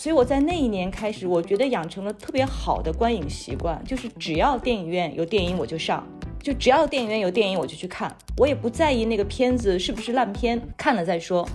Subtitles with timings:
[0.00, 6.06] 所以我在那一年开始，我觉得养成了特别好的观影习惯，就是只要电影院有电影我就上，
[6.42, 11.46] 就只要电影院有电影我就去看，我也不在意那个片子是不是烂片，看了再说。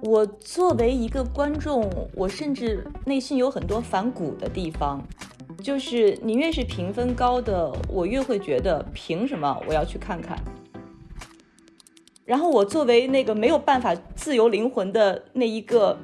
[0.00, 5.06] 我作为一个观众，我甚至内心有很多反骨的地方，
[5.62, 10.38] 就是你越是评分高的，我越会觉得凭什么我要去看看。
[12.24, 15.98] 然后我作为那个没有办法自由灵魂的那一个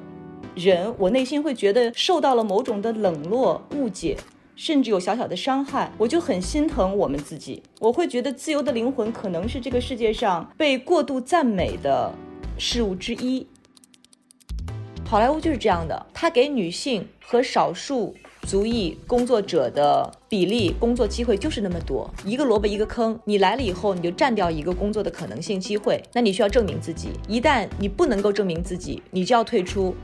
[0.55, 4.17] 人，我内心会觉得受到了某种的冷落、误解，
[4.55, 7.63] 甚至有小小的伤害，我就很心疼我们自己。
[7.79, 12.13] 我会觉得自由的灵魂可能是这个世界上被过度赞美的
[12.57, 13.47] 事物之一。
[15.05, 18.13] 好莱坞就是这样的，它给女性和少数
[18.43, 23.19] 族裔工作者的比例、工作机会就是那么多，一个萝卜一个坑。
[23.25, 27.09] 你来了以后，你就占掉一个工作的可能性机会，那你需要证明自己。
[27.27, 29.95] 一旦你不能够证明自己，你就要退出。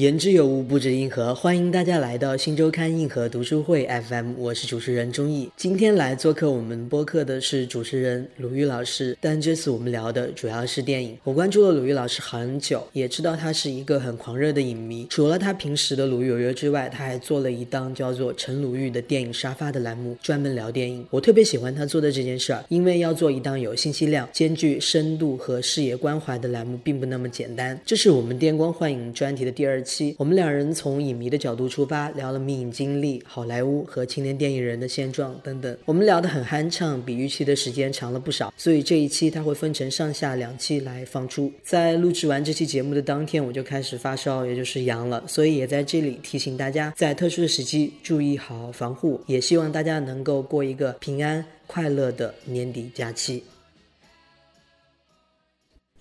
[0.00, 1.34] 言之有物，不止硬核。
[1.34, 5.50] 欢迎大家来到新周刊硬核读书会 FM，我是主持人钟毅。
[5.58, 11.18] 今天来做客我们播客的是主持人鲁豫老师，但这次我们聊的主要是电影。
[11.22, 15.06] 我关注了鲁豫老师很久，也知道他是一个很狂热的影迷。
[15.10, 21.06] 除了他平时的鲁豫有约之外，他还做了一档叫做陈鲁豫的电影沙发的栏目，专门聊电影。
[21.10, 27.78] 我特别喜欢他做的这件事儿，因为要做一档有信息量、兼具深度和视野关怀的栏目，并不那么简单。
[27.84, 29.84] 这是我们电光幻影专题的第二。
[29.90, 35.76] 期，我们两人从影迷的角度出发，聊了迷影经历、好莱坞和青年电影人的现状等等。
[35.84, 38.54] 我们聊得很酣畅，比预期的时间长了不少。
[38.56, 41.52] 所以这一期它会分成上下两期来放出。
[41.64, 45.22] 在录制完这期节目的当天，我就开始发烧，也就是阳了。
[45.26, 53.42] 所以也在这里提醒大家，在特殊的时期注意好防护，也希望大家能够过一个平安快乐的年底假期。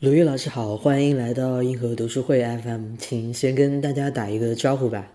[0.01, 5.11] 鲁豫老师好，欢迎来到硬核读书会 FM，请先跟大家打一个招呼吧。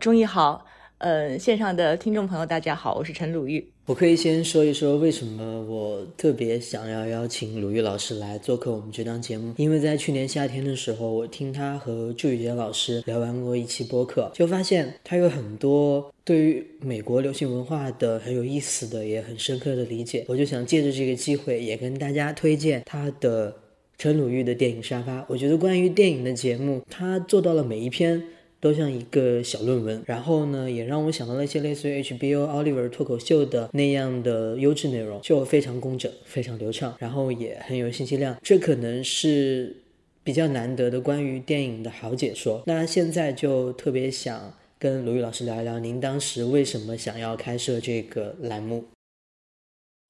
[0.00, 0.66] 钟意好，
[0.98, 3.64] 呃，线上的听众朋友大家好，我是陈鲁豫。
[3.86, 23.54] 我可以先说一说为什么我特别想要邀请鲁豫老师来做客我们这档节目，因为在去年夏天的时候，我听他和祝宇杰老师聊完过一期播客，就发现他有很多对于美国流行文化的很有意思的也很深刻的理解，我就想借着这个机会也跟大家推荐他的。
[23.96, 28.22] 陈鲁豫的电影沙发，我觉得关于电影的节目，他做到了每一篇
[28.60, 39.76] 都像一个小论文，然后呢，也让我想到了一些类似于 HBO Oliver 脱口秀的那样的优质内容，就非常工整，非常流畅，然后也很有信息量，这可能是
[40.22, 42.62] 比较难得的关于电影的好解说。
[42.66, 48.84] 那现在就特别想跟鲁豫老师聊一聊，您当时为什么想要开设这个栏目？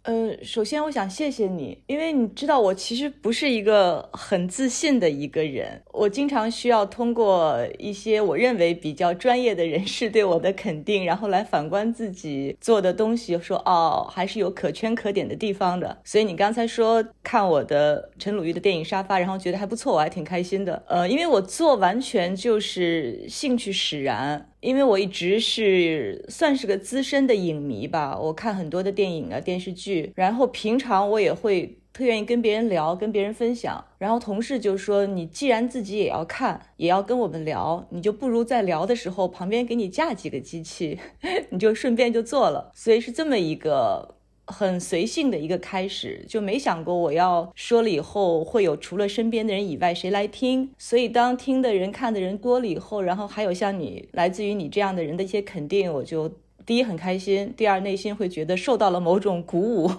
[0.04, 15.96] 嗯，首先我想谢谢你，因为你知道我其实不是一个很自信的一个人，我经常需要通过一些我认为比较专业的人士对我的肯定，然后来反观自己做的东西，说哦，还是有可圈可点的地方的。
[16.04, 20.82] 所以你刚才说看我的陈鲁豫的电影沙发，然后觉得还不错，我还挺开心的。
[20.86, 24.50] 呃，因为我做完全就是兴趣使然。
[24.64, 33.84] 因为我一直是算是个资深的影迷吧，我看很多的电影啊电视剧，然后平常我也会特愿意跟别人聊，跟别人分享。
[33.98, 40.98] 然后同事就说：“你既然自己也要看，也要跟我们聊，你就不如在聊的时候旁边给你架几个机器，
[41.50, 44.13] 你就顺便就做了。”所以是这么一个。
[44.46, 50.70] 很随性的一个开始，就没想过我要说了以后会有除了身边的人以外谁来听。
[50.78, 56.30] 所以当听的人、看的人多了以后，然后还有像你来自于你这样的人的一些肯定，我就
[56.66, 59.90] 第一很开心，第二内心会觉得受到了某种鼓舞。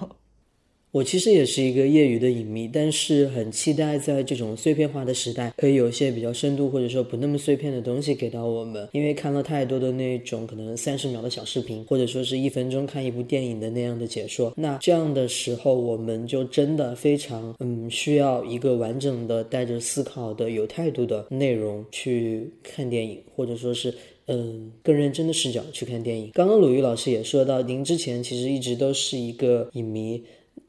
[0.96, 8.88] 我其实也是一个业余的影迷，但是很期待在这种碎片化的时代，可以有一些比较深度或者说不那么碎片的东西给到我们。
[8.94, 23.94] 因为看了太多的那种可能三十秒的小视频，或者说是一分钟看一部电影的那样的解说，那这样的时候，我们就真的非常嗯需要一个完整的、带着思考的、有态度的内容去看电影，或者说是
[24.28, 26.32] 嗯更认真的视角去看电影。
[26.34, 30.24] 刚刚鲁豫老师也说到，您之前其实一直都是一个影迷。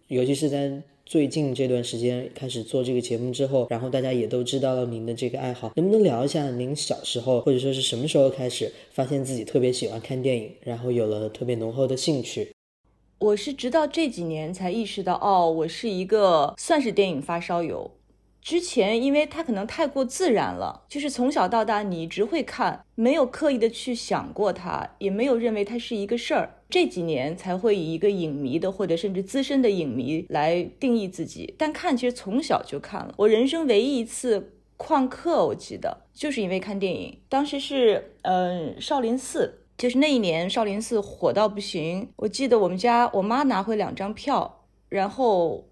[0.08, 12.53] 尤其是在最近这段时间开始做这个节目之后，然后大家也都知道了您的这个爱好，能不能聊一下您小时候或者说是什么时候开始发现自己特别喜欢看电影，然后有了特别浓厚的兴趣？
[13.19, 17.91] 我是直到这几年才意识到，哦，我是一个算是电影发烧友。
[18.41, 26.56] 之前，因为它可能太过自然了，就是从小到大你一直会看，没有刻意的去想过它，也没有认为它是一个事儿。
[26.69, 33.15] 这几年才会以一个影迷的或者甚至资深的影迷来定义自己，但看其实从小就看了。
[33.19, 42.09] 我人生唯一一次旷课，我记得就是因为看电影，当时是嗯少林寺，就是那一年少林寺火到不行。
[42.17, 45.69] 我记得我们家我妈拿回两张票，然后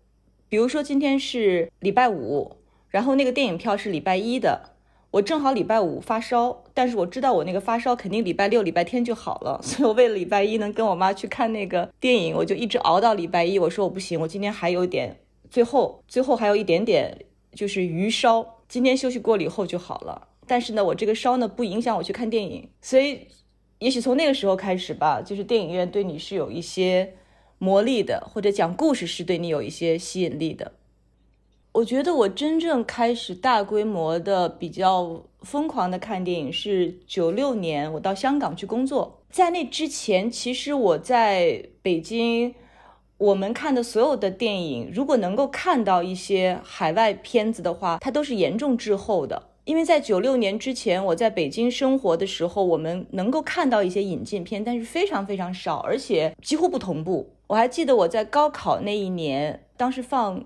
[0.48, 2.56] 比如说今天是礼拜五。
[2.90, 4.73] 然后那个电影票是礼拜一的，
[5.14, 13.56] 我正好礼拜五发烧，但是我知道我那个发烧肯定礼拜六、礼拜天就好了， 所以我为了礼拜一能跟我妈去看那个电影，我就一直熬到礼拜一。
[13.56, 15.16] 我说我不行，我今天还有一点，
[15.48, 17.16] 最后最后还有一点点
[17.52, 20.26] 就是余烧，今天休息过了以后就好了。
[20.48, 23.20] 但是呢，我这个烧呢不影响我去看电影，所以
[23.78, 27.14] 也许从那个时候开始吧，就是电影院对你是有一些
[27.58, 30.72] 魔力的，或者讲故事是对你有一些吸引力的。
[31.74, 39.20] 我觉得我真正开始大规模的、比较疯狂的看电影是九六年，我到香港去工作。
[39.28, 42.54] 在那之前，其实我在北京，
[43.18, 49.50] 我们看的所有的电影，如果能够看到一些海外片子的话，它都是严重滞后的。
[49.64, 57.30] 因为在九六年之前，我在北京生活的时候，我们能够看到一些引进片，但是非常非常少，而且几乎不同步。
[57.48, 60.44] 我还记得我在高考那一年，当时放。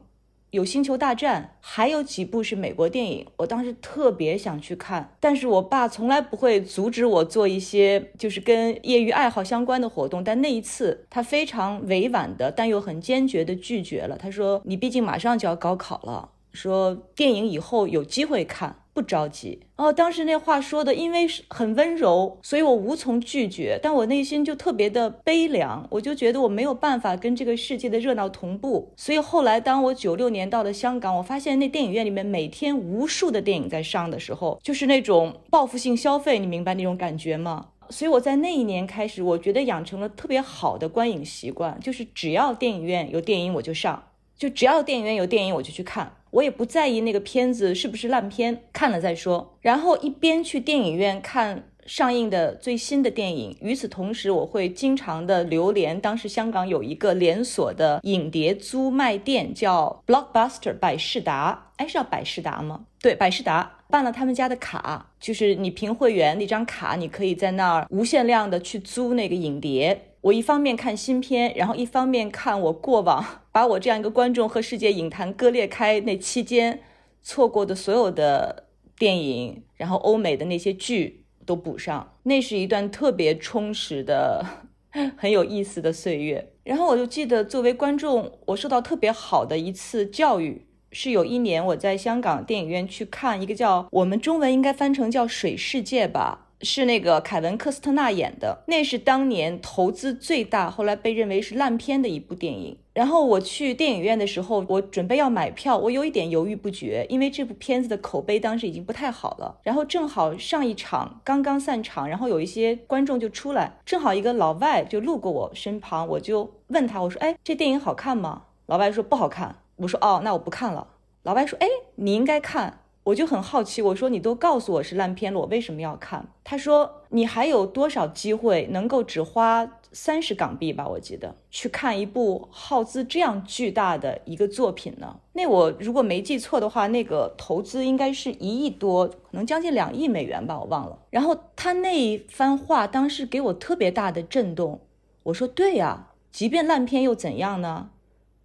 [0.50, 14.16] 有《星球大战》，还有几部是美国电影，我当时特别想去看，但是我爸从来不会阻止我做一些就是跟业余爱好相关的活动，但那一次他非常委婉的，但又很坚决的拒绝了。
[14.16, 23.78] 他说：“你毕竟马上就要高考了，说电影以后有机会看。”不着急哦，当时那话说的，因为是很温柔，所以我无从拒绝。
[23.80, 28.92] 但我内心就特别的悲凉，我就觉得我没有办法跟这个世界的热闹同步。
[28.96, 37.68] 所以后来，当我九六年到了香港，我发现那电影院里面每天无数的电影在上的时候，就是那种报复性消费，你明白那种感觉吗？
[37.90, 44.02] 所以我在那一年开始，我觉得养成了特别好的观影习惯，就是只要电影院有电影我就上，
[44.38, 46.14] 就只要电影院有电影我就去看。
[46.30, 49.56] 我也不在意那个片子是不是烂片，看了再说。
[49.60, 55.98] 然后一边去电影院看上映的最新的电影，与此同时，我会经常的流连。
[55.98, 61.72] 当时香港有一个连锁的影碟租卖店，叫 Blockbuster 百事达。
[61.76, 62.84] 哎，是叫百事达吗？
[63.00, 70.07] 对，百事达办了他们家的卡，就是你凭会员那张卡，你可以在那儿无限量的去租那个影碟。
[70.22, 76.82] 我一方面看新片，然后一方面看我过往把我这样一个观众和世界影坛割裂开那期间
[77.22, 78.64] 错过的所有的
[78.98, 82.14] 电影，然后欧美的那些剧都补上。
[82.24, 84.44] 那是一段特别充实的、
[85.16, 86.52] 很有意思的岁月。
[86.64, 96.47] 然后我就记得，作为观众，我受到特别好的一次教育，是有一年我在香港电影院去看一个叫我们中文应该翻成叫《水世界》吧。
[96.62, 102.76] 是那个凯文·科斯特纳演的，那是当年投资最大，后来被认为是烂片的一部电影。
[102.92, 109.56] 然后我去电影院的时候，我准备要买票，我有一点犹豫不决，因为这部片子的口碑当时已经不太好了。
[109.62, 120.88] 然后正好上一场刚刚散场，然后有一些观众就出来，正好一个老外就路过我身旁，我就问他，我说：“哎，这电影好看吗？”老外说：“不好看。”我说：“哦，那我不看了。”
[121.22, 126.28] 老外说：“哎，你应该看。”我就很好奇，我说你都告诉我是烂片了，我为什么要看？
[126.44, 135.20] 他说你还有多少机会能够只花三十港币吧，我记得去看一部耗资这样巨大的一个作品呢？
[135.32, 140.98] 那我如果没记错的话，那个投资应该是一亿多，可能将近两亿美元吧，我忘了。
[141.08, 144.80] 然后他那一番话当时给我特别大的震动。
[145.22, 147.88] 我说对呀，即便烂片又怎样呢？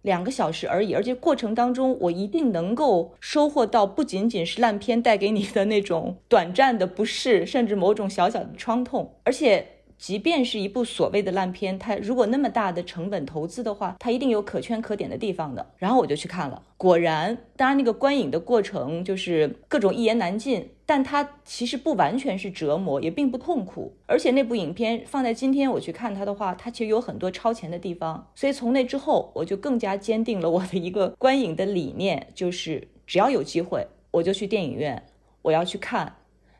[0.04, 9.66] 两个小时而已，而且过程当中我一定能够收获到不仅仅是烂片带给你的那种短暂的不适，甚至某种小小的创痛，而且。
[9.96, 15.64] 即便是一部所谓的烂片，它如果那么大的成本投资的话，它一定有可圈可点的地方的。
[15.78, 23.92] 然后我就去看了，果然，当然那个观影的过程就是各种一言难尽，但它其实不完全是折磨，也并不痛苦。
[24.06, 28.30] 而且那部影片放在今天我去看它的话，它其实有很多超前的地方。
[28.34, 35.02] 所以从那之后，我就更加坚定了我的一个观影的理念，就是只要有机会，我就去电影院，
[35.42, 36.16] 我要去看。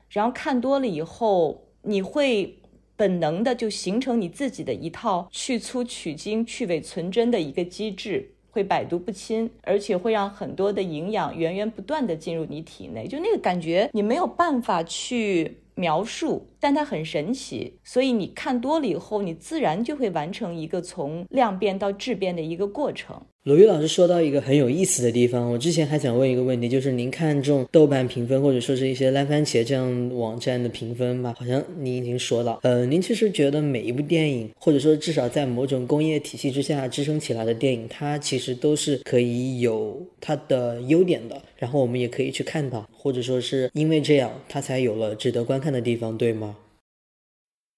[0.08, 2.58] 然后看多了以后，你会。
[2.96, 13.08] 本能的就形成你自己的一套去粗取精、去伪存真的一个机制，会百毒不侵，而且会让很多的营养源源不断的进入你体内。
[13.08, 23.20] 就那个感觉，你没有办法去描述，但它很神奇，所以你看多了以后，你自然就会完成一个从量变到质变的一个过程。
[23.44, 31.34] 鲁豫老师说到一个很有意思的地方，我之前还想问一个问题，就是您看中豆瓣评分或者说是一些烂番茄这样网站的评分吧？
[31.38, 46.56] 好像您已经说了，呃，您其实觉得每一部电影，或者说至少在某种工业体系之下支撑起来的电影，它其实都是可以有它的优点的，然后我们也可以去看到，或者说是因为这样，它才有了值得观看的地方，对吗？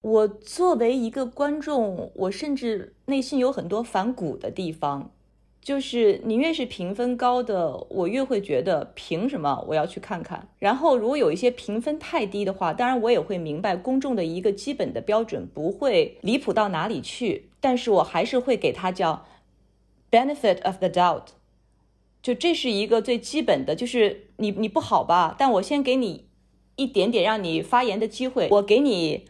[0.01, 5.11] 我作为一个观众，我甚至内心有很多反骨的地方。
[5.67, 10.47] 就是你越是评分高的，我越会觉得凭什么我要去看看。
[10.59, 19.25] 然后如果有一些评分太低的话，当然我也会明白公众的一个基本的标准不会离谱到哪里去，但是我还是会给他叫
[20.09, 21.23] benefit of the doubt，
[22.21, 26.29] 就这是一个最基本的，就是你你不好吧，但我先给你
[26.77, 29.25] 一点点让你发言的机会，我给你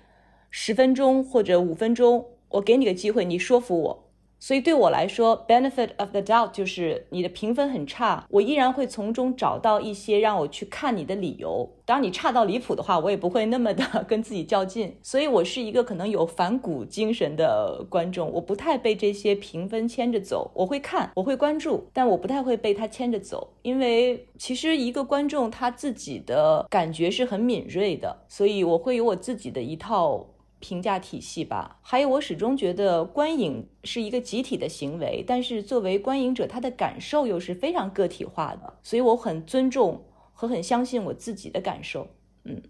[0.52, 4.07] 十分钟或者五分钟，我给你个机会，你说服我。
[4.40, 11.70] 所以对我来说，benefit of the doubt 就是你的评分很差，我依然会从中找到一些让我去看你的理由。
[11.86, 14.96] 当然，你差到离谱的话，我也不会那么的跟自己较劲。
[15.02, 20.52] 所以我是一个可能有反骨精神的观众，我不太被这些评分牵着走。
[20.54, 30.28] 我会看，我会关注，但我不太会被他牵着走，因为其实一个观众他自己的感觉是很敏锐的，所以我会有我自己的一套。
[30.60, 42.08] 评价体系吧，还有我始终觉得观影是一个集体的行为，但是作为观影者，他的感受又是非常个体化的，所以我很尊重和很相信我自己的感受。
[42.46, 42.62] 嗯，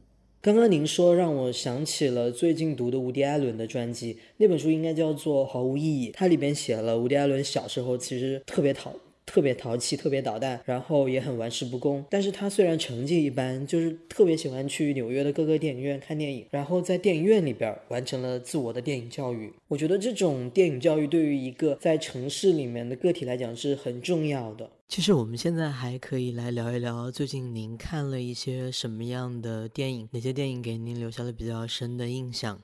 [0.41, 8.94] 刚刚您说让我想起了最近读的伍迪·艾伦的传记，那本书应该叫做《毫无意义》，它里边写了伍迪·艾伦小时候其实特别讨。
[9.27, 12.03] 特别淘气，特别捣蛋，然后也很玩世不恭。
[12.10, 19.53] 但是他虽然成绩一般，就是特别喜欢去纽约的各个电影院看电影，然后在电影院里边完成了自我的电影教育。
[19.67, 24.72] 我觉得这种电影教育对于一个在城市里面的个体来讲是很重要的。
[24.88, 30.07] 其实我们现在还可以来聊一聊，最近您看了一些什么样的电影？
[30.13, 32.62] 哪些电影给您留下了比较深的印象？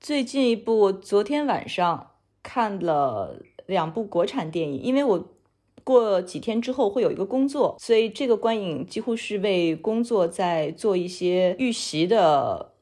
[0.00, 2.10] 最近一部，昨天晚上
[2.42, 5.31] 看了两部国产电影，因为我。
[5.84, 12.72] 过几天之后会有一个工作，所以这个观影几乎是为工作在做一些预习的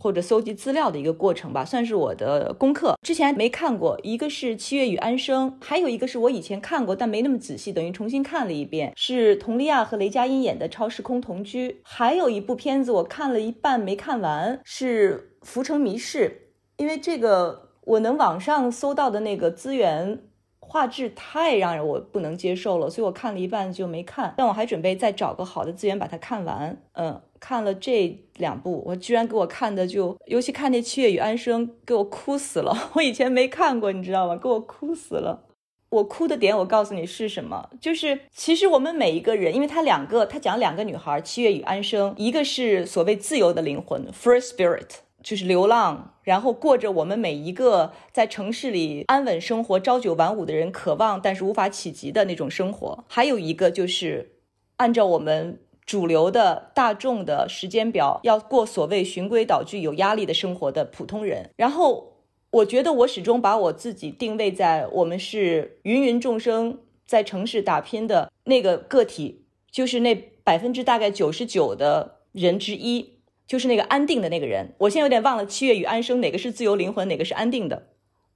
[0.00, 2.98] 或者搜集资料的一个过程吧，算是我的功课。
[3.02, 11.70] 之前没看过，一个是《七月与安生》，还有一个是我以前看过但没那么仔细，等于重新看了一遍，是佟丽娅和雷佳音演的《超时空同居》。
[11.82, 16.42] 还有一部片子我看了一半没看完，是《浮城谜事》，
[16.82, 20.18] 因为这个我能网上搜到的那个资源。
[20.66, 24.34] 画质太让人我不能接受了，所以我看了一半就没看。
[24.36, 26.76] 但我还准备再找个好的资源把它看完。
[26.94, 32.74] 嗯，看了这两部，我居然给我看的就，尤其看那《七月与安生》，给我哭死了。
[32.94, 34.36] 我以前没看过，你知道吗？
[34.36, 35.44] 给我哭死了。
[35.90, 44.96] 我哭的点，我告诉你是什么，就是其实我们每一个人，因为他两个，他讲两个女孩，《七月与安生》，一个是所谓自由的灵魂，free spirit。
[45.24, 53.04] 就是流浪，然后过着我们每一个在城市里安稳生活、朝九晚五的人渴望但是无法企及的那种生活。
[53.08, 54.36] 还有一个就是
[54.76, 61.48] 按照我们主流的大众的时间表，要过所谓循规蹈矩、有压力的生活的普通人。
[61.56, 62.18] 然后
[62.50, 70.14] 我觉得我始终把我自己定位在我们是芸芸众生在城市打拼的那个个体，就是那
[70.44, 73.13] 百分之大概九十九的人之一。
[73.46, 77.88] 就是那个安定的那个人，我现在有点忘了七月与安生哪个是自由灵魂，哪个是安定的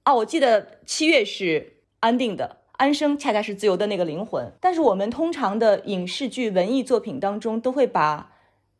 [0.03, 0.13] 啊？
[0.13, 4.51] 我记得七月是安定的，安生恰恰是自由的那个灵魂。
[4.61, 8.33] 但是我们通常的影视剧、文艺作品当中，都会把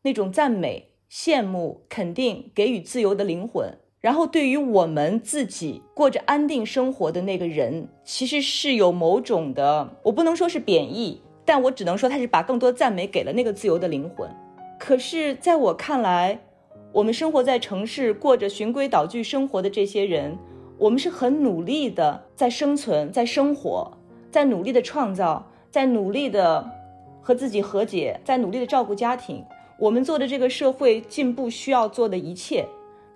[0.04, 3.68] 那种赞美、羡慕、肯定给予自由的灵魂，
[4.00, 14.30] 然后对于我们自己过着安定生活的那个人，其实是有某种的，我不能说是贬义，但我只能说他是把更多赞美给了那个自由的灵魂。
[14.80, 16.40] 可是，在我看来，
[16.94, 20.36] 我们生活在城市，过着循规蹈矩生活的这些人，
[20.78, 23.92] 我们是很努力的在生存，在生活，
[24.32, 26.66] 在努力的创造，在努力的
[27.22, 29.44] 和自己和解，在努力的照顾家庭。
[29.78, 32.66] 我们做的这个社会进步需要做的一切，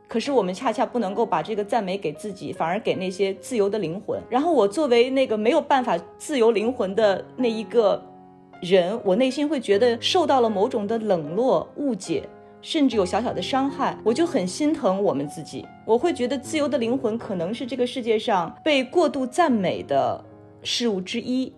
[0.08, 4.22] 可是我们恰恰不能够把这个赞美给自己，反而给那些自由的灵魂。
[4.30, 8.04] 然后，我作为那个没有办法自由灵魂的那一个。
[8.64, 12.28] 人，我内心会觉得受到了某种的冷落、误解，
[12.62, 15.66] 甚至有小小的伤害，我就很心疼我们自己。
[15.86, 20.24] 我会觉得自由的灵魂可能是这个世界上被过度赞美的
[20.64, 21.54] 事物之一，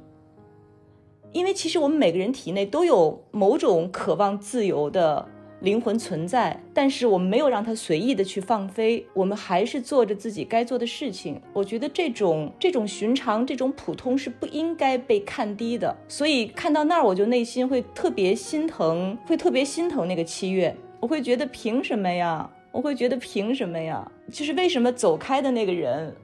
[1.32, 5.26] 因为其实我们每个人体内都有某种渴望自由的。
[5.66, 11.42] 灵魂存在，但是我们没有让它随意的去放飞，我们还是做着自己该做的事情。
[11.52, 15.98] 我觉得这种这种寻常、这种普通是不应该被看低的。
[16.08, 20.74] 所以看到那儿，我就内心会特别心疼，会特别心疼那个七月。
[21.00, 22.50] 我会觉得凭什么呀？
[22.72, 24.10] 我会觉得凭什么呀？
[24.32, 26.16] 就是为什么走开的那个人？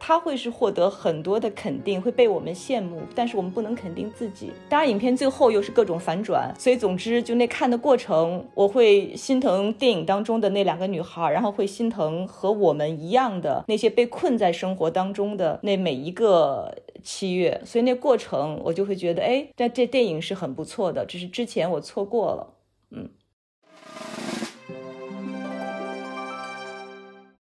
[0.00, 4.52] 他会是获得很多的肯定，会被我们羡慕，但是我们不能肯定自己。
[4.68, 17.60] 当然，影片最后又是各种反转，所以总之就那看的过程，我会心疼电影当中的那两个女孩，然后会心疼和我们一样的那些被困在生活当中的那每一个七月。
[17.64, 22.54] 所以那过程我就会觉得，哎，但这电影是很不错的，只是之前我错过了，
[22.90, 23.10] 嗯。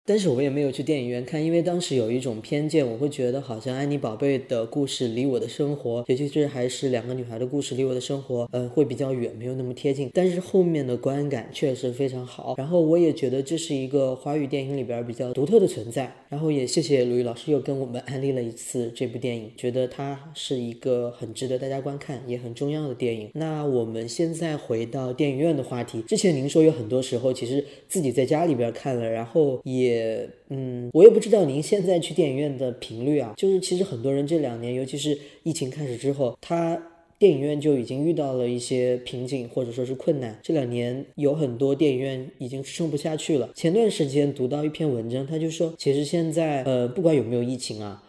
[0.05, 10.11] 但是我也没有去电影院看，因为当时有一种偏见，我会觉得好像安妮宝贝的故事离我的生活，尤其是还是两个女孩的故事，离我的生活，嗯，会比较远，没有那么贴近。
[10.13, 16.13] 但是后面的观感确实非常好，然后我也觉得这是一个华语电影里边比较独特的存在。
[16.29, 23.31] 然后也谢谢鲁豫老师又跟我们安利了一次这部电影，觉得它是一个很值得大家观看，也很重要的电影。
[23.35, 29.92] 那我们现在回到电影院的话题，之前您说有很多时候其实自己在家里边看了，然后也。
[29.93, 33.35] 也嗯，我也不知道您现在去电影院的频率啊。
[33.37, 36.81] 就是其实很多人这两年，尤其是疫情开始之后，他
[37.19, 40.39] 电影院就已经遇到了一些瓶颈或者说是困难。
[40.43, 43.51] 这两年有很多电影院已经撑不下去了。
[43.55, 48.03] 前段时间读到一篇文章，他就说，其实现在呃，不管有没有疫情啊。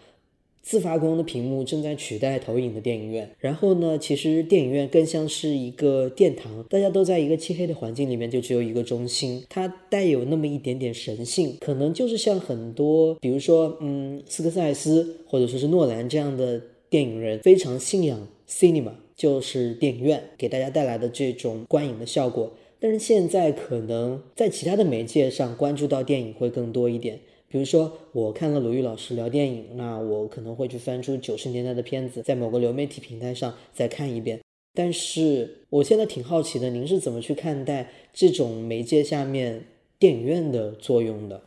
[0.64, 22.54] 自发光的屏幕正在取代投影的电影院，然后呢，其实电影院更像是一个殿堂，大家都在一个漆黑的环境里面，就只有一个中心，它带有那么一点点神性，可能就是像很多，比如说，嗯，斯科塞斯或者说是诺兰这样的电影人，非常信仰 cinema，就是电影院给大家带来的这种观影的效果。
[22.80, 27.20] 但是现在可能在其他的媒介上关注到电影会更多一点。
[27.54, 34.40] 比如说，我看了鲁豫老师聊电影，那我可能会去翻出九十年代的片子，在某个流媒体平台上再看一遍。
[34.74, 39.66] 但是我现在挺好奇的，您是怎么去看待这种媒介下面
[40.00, 41.44] 电影院的作用的？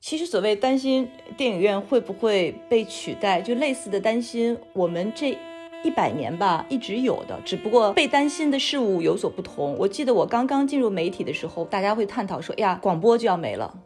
[0.00, 5.36] 其实，所谓担心电影院会不会被取代，就类似的担心，我们这
[5.84, 9.76] 一百年吧一直有的，只不过被担心的事物有所不同。
[9.78, 13.84] 我记得我刚刚进入媒体的时候，大家会探讨说：“哎呀，广播就要没了。”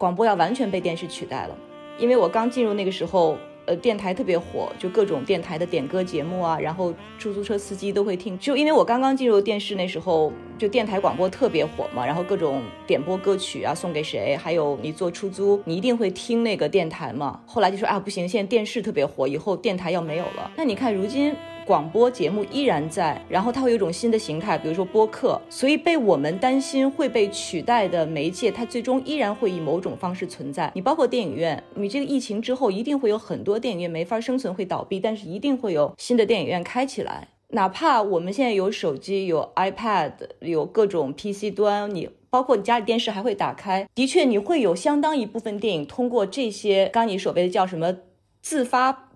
[0.00, 1.54] 广播要完全被电视取代了，
[1.98, 3.36] 因为我刚进入那个时候，
[3.66, 8.38] 呃，电台特别火，就各种电台的点歌节目啊，然后出租车司机都会听。
[8.38, 17.38] 就因为我刚刚进入电视那时候，就电台广播特别火嘛，然后各种点播歌曲啊，送给谁，还有你坐出租，你一定会听那个电台嘛。
[17.44, 20.50] 后来就说啊，不行，现在电视特别火，以后电台要没有了。
[20.56, 21.36] 那你看如今。
[21.66, 30.70] 广播节目依然在，然后它会有一种新的形态，比如说播客，所以被我们担心会被取代的媒介，它最终依然会以某种方式存在。
[30.74, 37.28] 你包括电影院，你这个疫情之后，一定会有很多电影院没法生存，会倒闭，但是一定会有新的电影院开起来。
[37.50, 47.96] 哪怕我们现在有手机、有 iPad、有各种 PC 端，你包括你家里电视还会打开，的确你会有相当一部分电影通过这些，刚你所谓的叫什么
[48.40, 49.09] 自发。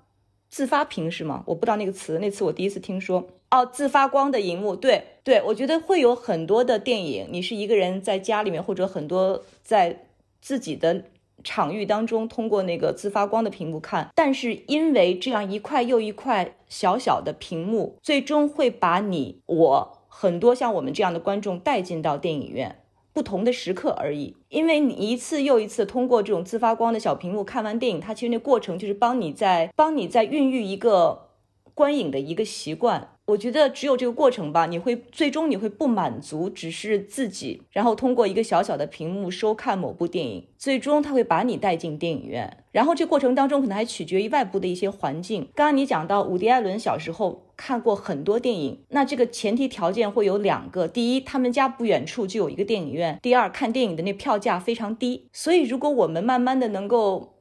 [0.55, 1.43] 自发屏是吗？
[1.47, 3.27] 我不知道那个词，那次我第一次听说。
[3.51, 10.05] 哦，自发光的荧幕，对对，我觉得会有很多的电影，你是一个人在家里面，或者很多在
[10.41, 11.07] 自己的
[11.43, 14.09] 场域当中，通过那个自发光的屏幕看。
[14.15, 22.77] 但是因为这样一块又一块小小的屏幕，最终会把你我很多像我们这样的观众带进到电影院。
[23.15, 31.29] 不同的时刻而已，因为你一次又一次通过这种自发光的小屏幕看完电影，它其实那过程就是帮你在帮你在孕育一个
[31.75, 33.11] 观影的一个习惯。
[33.27, 42.59] 我觉得只有这个过程吧，你会最终你会不满足，只是自己，然后通过一个小小的屏幕收看某部电影，最终他会把你带进电影院。
[42.71, 45.49] 然后这过程当中可能还取决于外部的一些环境。
[45.55, 55.31] 刚刚你讲到伍迪·艾伦小时候看过很多电影，那这个前提条件会有两个：第一，他们家不远处就有一个电影院；第二，看电影的那票价非常低。
[55.33, 57.39] 所以如果我们慢慢的能够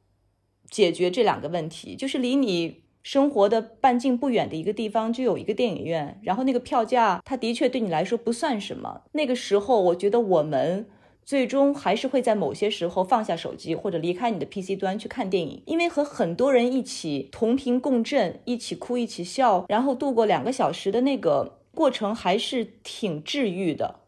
[0.70, 2.83] 解决这两个问题，就是离你。
[3.04, 9.02] 生活的半径不远的一个地方就有一个电影院，然后那个票价，它的确对你来说不算什么。
[9.12, 10.86] 那个时候，我觉得我们
[11.22, 24.00] 最终还是会在某些时候放下手机或者离开你的 PC 端去看电影，因为和很多人一起同频共振，一起哭一起笑，然后度过两个小时的那个过程还是挺治愈的，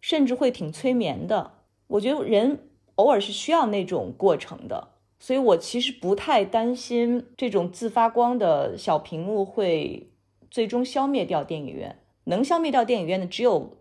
[0.00, 1.52] 甚至会挺催眠的。
[1.86, 2.58] 我觉得人
[2.96, 4.89] 偶尔是需要那种过程的。
[5.20, 10.10] 所以我其实不太担心这种自发光的小屏幕会
[10.50, 11.98] 最终消灭掉电影院。
[12.24, 13.76] 能消灭掉电影院的只有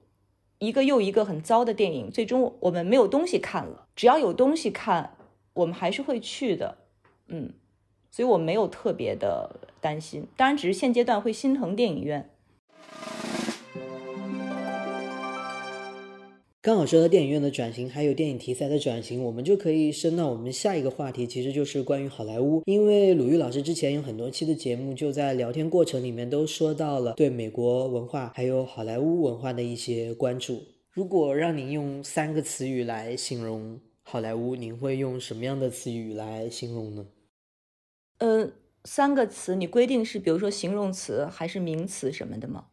[0.60, 3.88] 一个又一个很糟的电影，最终我们没有东西看了。
[3.96, 5.16] 只要有东西看，
[5.54, 6.78] 我们还是会去的。
[7.28, 7.54] 嗯，
[8.12, 10.28] 所以我没有特别的担心。
[10.36, 12.30] 当然，只是现阶段会心疼电影院。
[16.62, 22.62] 刚好说到电影院的转型，还有电影题材的转型，我们就可以升到我们下一个话题，其实就是关于好莱坞。
[22.66, 30.62] 因为鲁豫老师之前有很多期的节目，就在聊天过程里面都说到了对美国文化还有好莱坞文化的一些关注。
[30.92, 37.06] 如果让您用三个词语来形容好莱坞，您会用什么样的词语来形容呢？
[38.18, 38.52] 呃，
[38.84, 42.66] 三个词，你规定是比如说形容词还是名词什么的吗？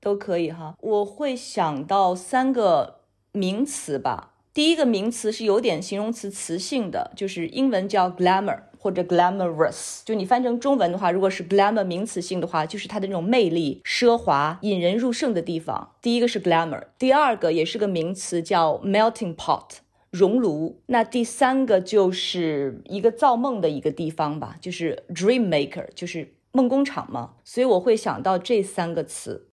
[0.00, 0.76] 都可以哈。
[0.80, 3.00] 我会想到三个。
[3.36, 10.02] 名词吧，第一个名词是有点形容词词性的，就是英文叫 glamour 或者 glamorous。
[10.04, 15.96] 就你翻成中文的话，如果是 glamour 名词性的话，就是它的那种魅力、奢华、引人入胜的地方。
[16.00, 19.78] 第一个是 glamour，第二个也是个名词叫 melting pot
[20.12, 20.80] 熔炉。
[20.86, 27.32] 那第三个就是一个造梦的一个地方吧，就是 dream maker，就是梦工厂嘛。
[27.42, 29.48] 所以我会想到这三个词。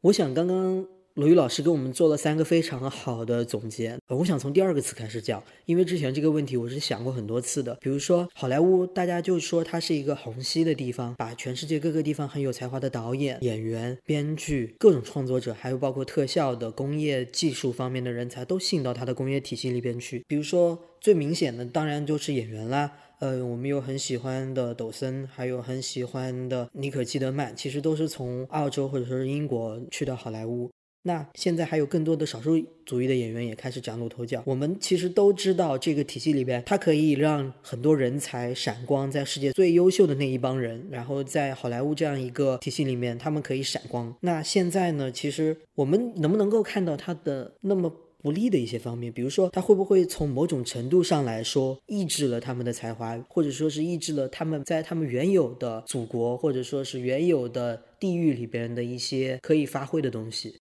[0.00, 0.86] 我想刚刚。
[1.14, 7.76] 鲁豫老师给我们做了三个非常好的总结，我想从第二个词开始讲，因为之前这个问题我是想过很多次的。
[7.80, 20.24] 比如说好莱坞，大家就说它是一个虹吸的地方，把全世界各个地方很有才华的导演、演员、编剧、各种创作者，还有包括特效的工业技术方面的人才，都吸引到它的工业体系里边去。
[20.28, 22.92] 比如说最明显的，当然就是演员啦。
[23.18, 30.70] 呃，我们有很喜欢的抖森，还有很喜欢的尼可基德曼，其实都是从澳洲或者说是英国去到好莱坞。
[31.02, 34.42] 那现在还有更多的少数族裔的演员也开始崭露头角。
[34.44, 44.14] 我们其实都知道，这个体系里边，它可以让很多人才闪光，在世界最优秀的那一帮人，然后在好莱坞这样一个体系里面，他们可以闪光。
[44.20, 45.10] 那现在呢？
[45.10, 47.90] 其实我们能不能够看到它的那么
[48.22, 49.10] 不利的一些方面？
[49.10, 60.58] 比如说，它会不会从某种程度上来说，抑制了他们的才华，或者说是抑制了他们在他们原有的祖国，或者说是原有的地域里边的一些可以发挥的东西？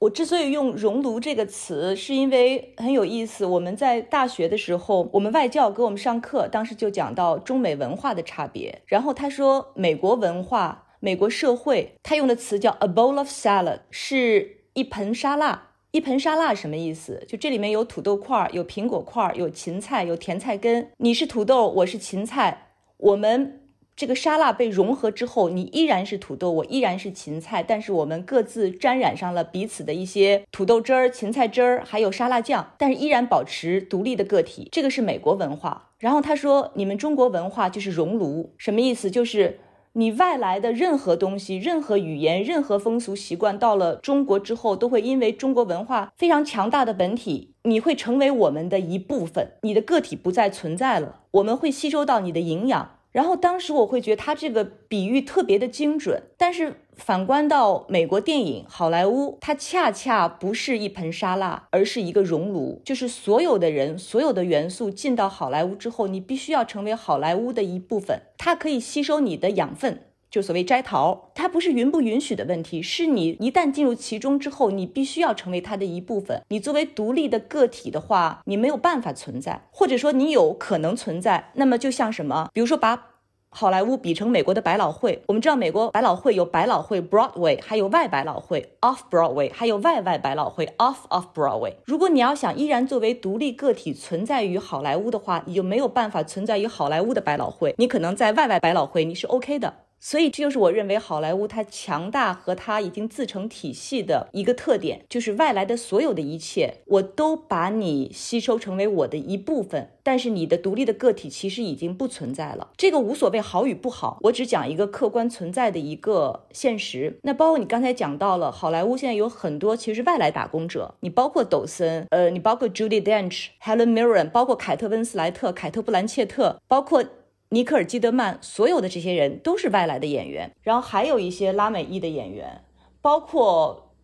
[0.00, 3.44] 我之所以用“熔炉”这个词，是因为很有意思。
[3.44, 8.82] 我们在大学的时候，我们外教给我们上课，当时就讲到中美文化的差别。
[8.86, 15.64] 然后他说，美国文化、美国社会，他用的词叫 “a bowl of salad”，是一盆沙拉。
[15.90, 17.24] 一盆沙拉什么意思？
[17.26, 20.92] 就这里面有土豆块儿、有苹果块儿、有芹菜、有甜菜根。
[20.98, 23.62] 你是土豆，我是芹菜，我们。
[23.98, 34.68] 这个沙拉被融合之后，你依然是土豆，我依然是芹菜，但是我们各自沾染上了彼此的一些土豆汁儿、芹菜汁儿，还有沙拉酱，但是依然保持独立的个体。
[34.70, 35.90] 这个是美国文化。
[35.98, 39.10] 然后他说，你们中国文化就是熔炉，什么意思？
[39.10, 39.58] 就是
[39.94, 52.92] 你外来的任何东西、任何语言、任何风俗习惯，到了中国之后，都会因为中国文化非常强大的本体，你会成为我们的一部分，你的个体不再存在了，我们会吸收到你的营养。
[53.18, 70.04] 然后当时我会觉得他这个比喻特别的精准，但是反观到美国电影好莱坞，它恰恰不是一盆沙拉，而是一个熔炉，就是所有的人、所有的元素进到好莱坞之后，你必须要成为好莱坞的一部分，它可以吸收你的养分。
[70.30, 76.42] 就所谓摘桃，它不是允不允许的问题，是你一旦进入其中之后，你必须要成为它的一部分。
[76.48, 81.50] 你作为独立的个体的话，你没有办法存在，或者说你有可能存在。
[81.54, 83.06] 那么就像什么，比如说把
[83.50, 91.72] 好莱坞比成美国的百老汇，我们知道美国百老汇有百老汇 Broadway，还有外百老汇 Off Broadway，还有外外百老汇 Off Off Broadway。
[91.86, 99.72] 如果你要想依然作为独立个体存在于好莱坞的话，你就没有办法存在于好莱坞的百老汇，你可能在外外百老汇你是 OK 的。
[100.00, 109.90] 所以，这就是我认为好莱坞它强大和它已经自成体系的一个特点，就是外来的所有的一切，我都把你吸收成为我的一部分。
[110.02, 112.70] 但是，你的独立的个体其实已经不存在了。
[112.76, 117.18] 这个无所谓好与不好，我只讲一个客观存在的一个现实。
[117.24, 127.04] 那包括你刚才讲到了，好莱坞现在有很多其实外来打工者，你包括抖森，呃，你包括 Judy Dench、Helen Mirren，包括凯特温斯莱特、凯特布兰切特，包括。
[127.50, 132.62] 尼克尔基德曼，所有的这些人都是外来的演员，然后还有一些拉美裔的演员，
[133.00, 133.94] 包括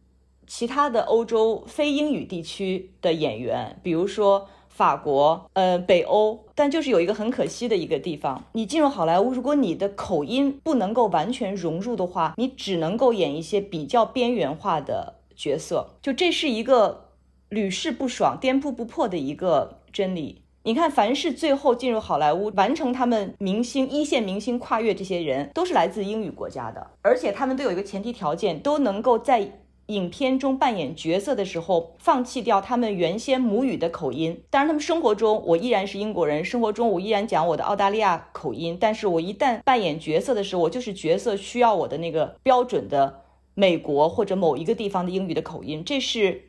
[0.46, 6.46] 其他的欧洲非英语地区的演员，比如说法国，呃，北欧。
[6.54, 15.96] 但就是有一个很可惜的一个地方，你进入好莱坞，如果你的口音不能够完全融入的话，你只能够演一些比较边缘化的角色。
[16.00, 17.10] 就这是一个
[17.50, 20.43] 屡试不爽、颠扑不破的一个真理。
[20.66, 29.46] 你看，凡是最后进入好莱坞完成他们明星一线明星跨越这些人，都是来自英语国家的，而且他们都有一个前提条件，都能够在
[29.88, 34.42] 影片中扮演角色的时候，放弃掉他们原先母语的口音。
[34.48, 38.78] 当然，他们生活中我依然是英国人，生活中我依然讲我的澳大利亚口音。
[38.80, 43.20] 但是我一旦扮演角色的时候，我就是角色需要我的那个标准的
[43.52, 45.84] 美国或者某一个地方的英语的口音。
[45.84, 46.40] 这是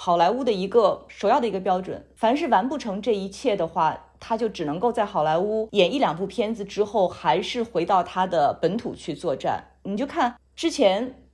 [0.00, 2.06] 好莱坞的一个首要的一个标准。
[2.14, 9.64] 凡是完不成这一切的话，他就只能够在好莱坞演一两部片子之后，还是回到他的本土去作战。
[9.82, 11.24] 你就看之前。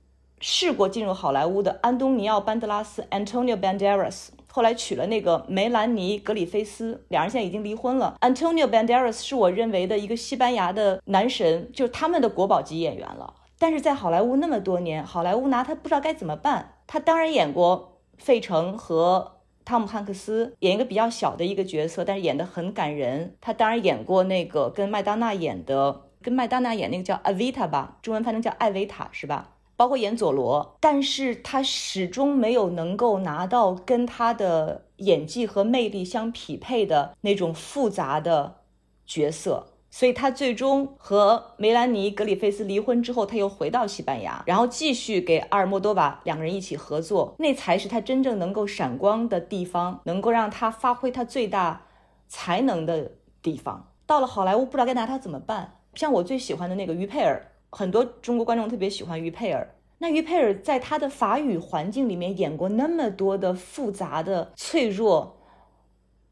[0.41, 8.17] 试过进入好莱坞的安东尼奥·班德拉斯 （Antonio Banderas），后来娶了那个梅兰妮·格里菲斯，两人现在已经离婚了。
[8.19, 13.33] Antonio Banderas 是我认为的一个西班牙的男神，就是他们的国宝级演员了。
[13.57, 16.73] 但是在好莱坞那么多年，好莱坞拿他不知道该怎么办。
[16.85, 23.35] 他当然演过《费城》和汤姆·汉克斯，演一个比较小的一个角色，但是演得很感人。
[23.41, 29.51] 他当然演过那个跟麦当娜演的，跟麦当娜演那个叫《Avita》吧，中文翻成叫《艾维塔》，是吧？
[29.77, 38.61] 包括演佐罗，但是他始终没有能够拿到跟他的演技和魅力相匹配的那种复杂的
[39.05, 51.83] 角色，所以他最终和梅兰妮·格里菲斯离婚之后，他又回到西班牙，然后继续给阿尔莫多瓦两个人一起合作，那才是他真正能够闪光的地方，能够让他发挥他最大
[52.27, 53.09] 才能的
[53.41, 53.89] 地方。
[54.05, 55.77] 到了好莱坞，不知道该拿他怎么办。
[55.93, 57.41] 像我最喜欢的那个于佩尔。
[57.71, 59.75] 很多中国观众特别喜欢于佩尔。
[59.99, 65.37] 那于佩尔在他的法语环境里面演过那么多的复杂的、脆弱，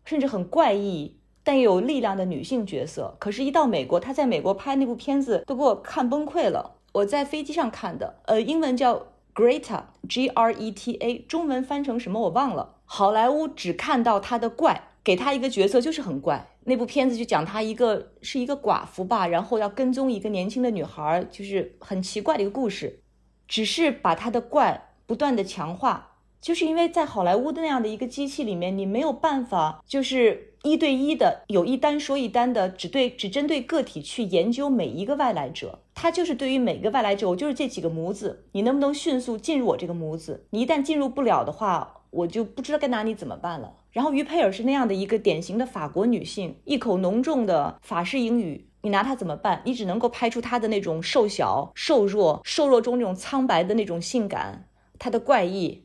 [0.04, 3.16] 甚至很怪异但又有力量的女性角色。
[3.20, 6.76] 可是，一到美国，他在美国拍那部片子都给我看崩溃了。
[6.94, 12.76] 我在飞机上看的，呃，英文叫 Greta，G R E T A，中文翻成什么我忘了。
[12.86, 16.48] 好莱坞只看到他的怪，给他一个角色就是很怪。
[16.66, 23.02] 那部片子就讲她一个是一个寡妇吧，然后要跟踪一个年轻的女孩，就是很奇怪的一个故事。
[23.50, 35.80] 只是把她的怪不断的强化，就是因为在好莱坞的那样的一个机器里面，你没有办法就是一对一的有一单说一单的，只对只针对个体去研究每一个外来者。
[35.94, 40.46] 他就是对于每个外来者，我就是这几个模子，你能不能迅速进入我这个模子？
[40.52, 43.74] 你一旦进入不了的话，我就不知道该拿你怎么办了。
[43.92, 49.62] 然后于佩尔是那样的一个典型的法国女性，一口浓重的法式英语，你拿她怎么办？
[49.66, 55.84] 你只能够拍出她的那种瘦小、瘦弱、瘦弱中那种苍白的那种性感，她的怪异。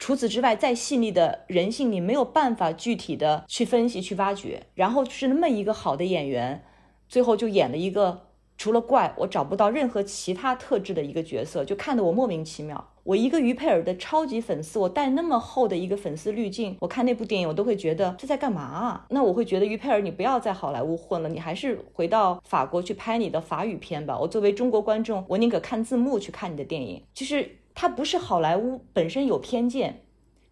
[0.00, 4.66] 除此之外，再细腻的人性，你没有办法具体的去分析、去挖掘。
[4.74, 6.64] 然后是那么一个好的演员，
[7.06, 8.26] 最后就演了一个。
[8.56, 12.92] 除了怪，我找不到任何其他特质的一个角色，就看得我莫名其妙。
[13.04, 19.06] 我一个于佩尔的超级粉丝，我带那么厚的一个粉丝滤镜，我看那部电影，我都会觉得这在干嘛啊？
[19.08, 24.18] 那我会觉得于佩尔，你不要在好莱坞混了，你还是回到法国去拍你的法语片吧。
[24.18, 27.02] 我作为中国观众，我宁可看字幕去看你的电影。
[27.14, 30.02] 就是它不是好莱坞本身有偏见，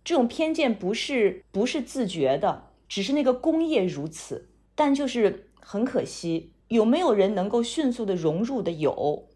[0.03, 4.49] 这种偏见不是不是自觉的，只是那个工业如此。
[4.75, 6.55] 但就是很可惜。
[6.69, 8.73] 有没有人能够迅速的融入的？
[8.73, 9.27] 有，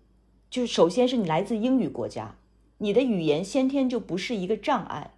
[0.49, 2.37] 就是首先是你来自英语国家，
[2.79, 5.11] 你的语言先天就不是一个障碍，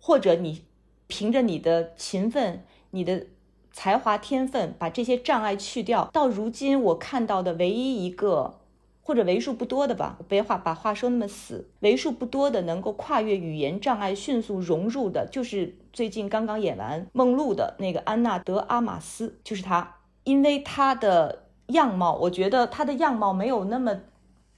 [0.00, 0.62] 或者你
[1.06, 3.26] 凭着你的勤奋、你的
[3.70, 6.08] 才华、天分，把这些障碍去掉。
[6.10, 8.60] 到如今我看到的唯一一个，
[9.06, 19.94] 或者为数不多的吧，别话把话说那么死，为数不多的能够跨越语言障碍迅速融入的，就是最近刚刚演完《梦露》的那个安娜德阿玛斯，就是她。
[20.24, 23.96] 因为他的样貌，我觉得他的样貌没有那么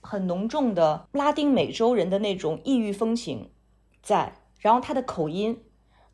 [0.00, 3.50] 很浓重的拉丁美洲人的那种异域风情
[4.02, 5.60] 在，然后他的口音，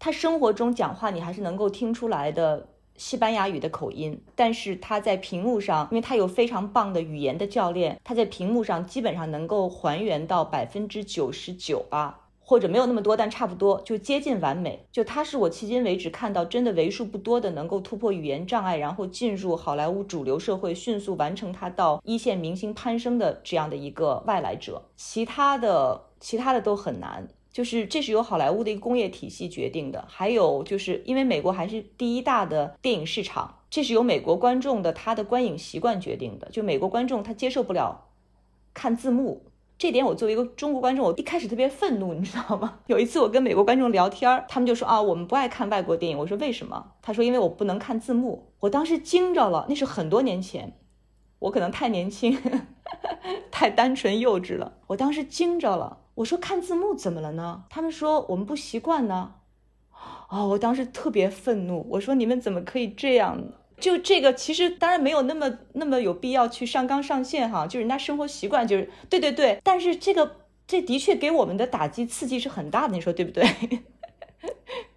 [0.00, 2.66] 他生活中讲话你还是能够听出来的
[2.96, 12.20] 西班牙语的口音，但是他在屏幕上，因为他有非常棒的语言的教练，他在屏幕上基本上能够还原到百分之九十九吧。
[12.46, 14.86] 或者没有那么多，但差不多就接近完美。
[14.92, 24.82] 就他是我迄今为止看到真的为数不多的能够突破语言障碍，然后进入好莱坞主流社会，迅速完成他到一线明星攀升的这样的一个外来者。
[24.94, 27.26] 其他的，其他的都很难。
[27.54, 30.04] 就是这是由好莱坞的一个工业体系决定的。
[30.08, 36.48] 还有就是因为美国还是第一大的电影市场，这是由美国观众的他的观影习惯决定的。
[36.50, 38.08] 就美国观众他接受不了
[38.74, 39.44] 看字幕。
[39.78, 42.80] 这点我作为一个中国观众，我一开始特别愤怒，你知道吗？
[42.86, 46.18] 有一次我跟美国观众聊天，他们就说啊，我们不爱看外国电影。
[46.18, 46.92] 我说为什么？
[47.02, 48.50] 他说因为我不能看字幕。
[48.60, 50.72] 我当时惊着了，那是很多年前，
[51.38, 52.36] 我可能太年轻，
[53.50, 54.74] 太单纯幼稚了。
[54.88, 57.64] 我当时惊着了，我说看字幕怎么了呢？
[57.68, 59.34] 他们说我们不习惯呢。
[60.28, 63.52] 哦，我当时特别愤怒，我说你们怎么可以这样呢？
[63.78, 73.44] 就这个，其实当然没有那么那么有必要去上纲上线哈，就人家生活习惯就是对对对，但是这个这的确给我们的打击刺激是很大的，你说对不对？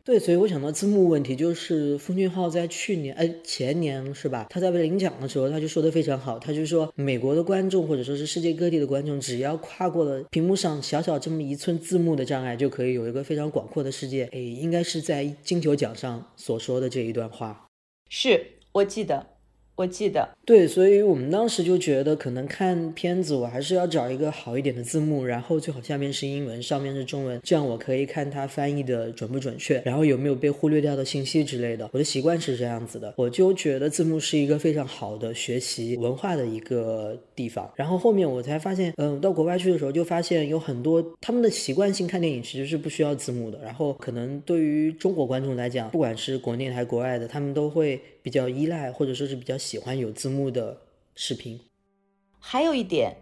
[0.08, 4.48] 对，所以我想到字幕问题，就是奉俊浩在去年，呃，前年是吧？
[4.50, 14.30] 他在领奖的时候，他就说的非常好，他就说美国的观众或者说是世界各地的观众，只要跨过了屏幕上小小这么一寸字幕的障碍，就可以有一个非常广阔的世界。
[14.32, 17.68] 诶，应该是在金球奖上所说的这一段话，
[18.10, 19.37] 是我记得。
[19.78, 31.88] 我记得，对，所以我们当时就觉得，可能看片子我还是要找一个好一点的字幕，然后最好下面是英文，上面是中文，这样我可以看它翻译的准不准确，然后有没有被忽略掉的信息之类的。
[31.94, 37.72] 我的习惯是这样子的，我就觉得字幕是一个非常好的学习文化的一个地方。
[37.76, 43.58] 然后后面我才发现，嗯，到国外去的时候就发现有很多他们的习惯性看电影其实是不需要字幕的。
[43.64, 48.02] 然后可能对于中国观众来讲，不管是国内还是国外的，他们都会。
[48.28, 50.78] 比较依赖或者说是比较喜欢有字幕的
[51.16, 51.58] 视频。
[52.40, 53.16] 还有一点，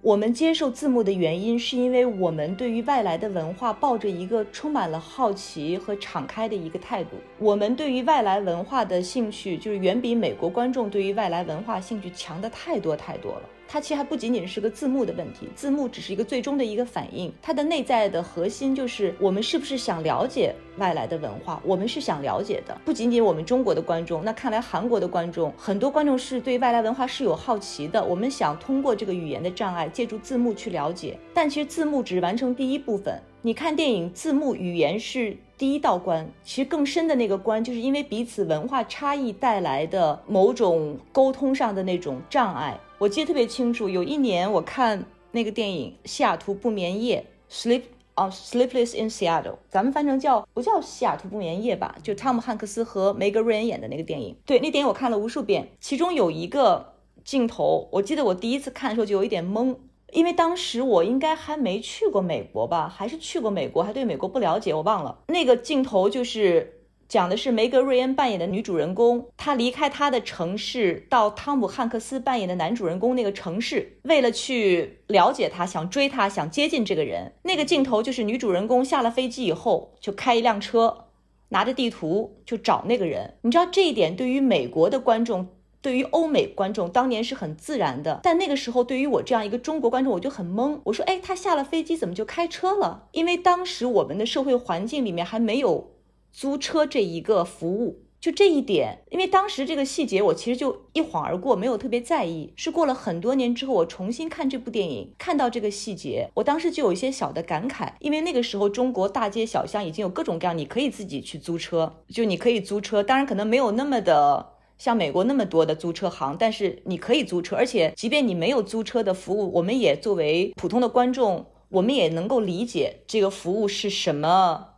[0.00, 7.16] 我们接受字幕的原因，是因为我们对于外来的文化抱着一个充满了好奇和敞开的一个态度。
[7.40, 13.42] 我们对于外来文化的兴趣，就是远比美国观众对于外来文化兴趣强的太多太多了。
[13.72, 33.18] 它其实还不仅仅是个字幕的问题，字幕只是一个最终的一个反应，它的内在的核心就是我们是不是想了解外来的文化，我们是想了解的，不仅仅我们中国的观众，那看来韩国的观众，很多观众是对外来文化是有好奇的，我们想通过这个语言的障碍，借助字幕去了解，但其实字幕只是完成第一部分。
[33.40, 42.78] 你看电影，字幕语言是第一道关，其实更深的那个关，就是因为彼此文化差异带来的某种沟通上的那种障碍。
[43.02, 47.82] 我记得特别清楚，有一年我看那个电影《西雅图不眠夜》（Sleep
[48.14, 51.96] on Sleepless in Seattle），咱们翻成叫不叫《西雅图不眠夜》吧？
[52.00, 54.36] 就汤姆汉克斯和梅格瑞恩演的那个电影。
[54.46, 59.74] 对，那电影我看了无数遍，其中有一个镜头，我记得我第一次看的时候就有一点懵。
[60.12, 65.18] 因为当时我应该还没去过美国吧，还是去过美国，还对美国不了解，我忘了。
[65.26, 66.81] 那个镜头就是
[67.12, 77.34] 讲的是梅格瑞恩扮演的女主人公，她离开她的城市，到汤姆汉克斯扮演的男主人公那个城市，为了去了解他，想追他，想接近这个人。
[77.42, 81.08] 那个镜头就是女主人公下了飞机以后，就开一辆车，
[81.50, 83.34] 拿着地图就找那个人。
[83.42, 85.48] 你知道这一点对于美国的观众。
[85.82, 90.78] 对于欧美观众，当年是很自然的，但那个时候对于我这样一个中国观众，我就很懵。
[90.84, 95.90] 我说：“哎，他下了飞机怎么就开车了？”因为当时我们的社会环境里面还没有
[96.32, 99.02] 租车这一个服务，就这一点。
[99.10, 102.52] 因为当时这个细节我其实就一晃而过，没有特别在意。
[102.56, 107.92] 是过了很多年之后，我重新看这部电影，看到这个细节，我当时就有一些小的感慨。
[108.00, 114.50] 因为那个时候中国大街小巷已经有各种各样，你可以自己去租车，就你可以租车，当然可能没有那么的。
[114.78, 124.70] 像美国那么多的租车行，但是你可以租车，而且即便你没有租车的服务，我们也作为普通的观众，我们也能够理解这个服务是什么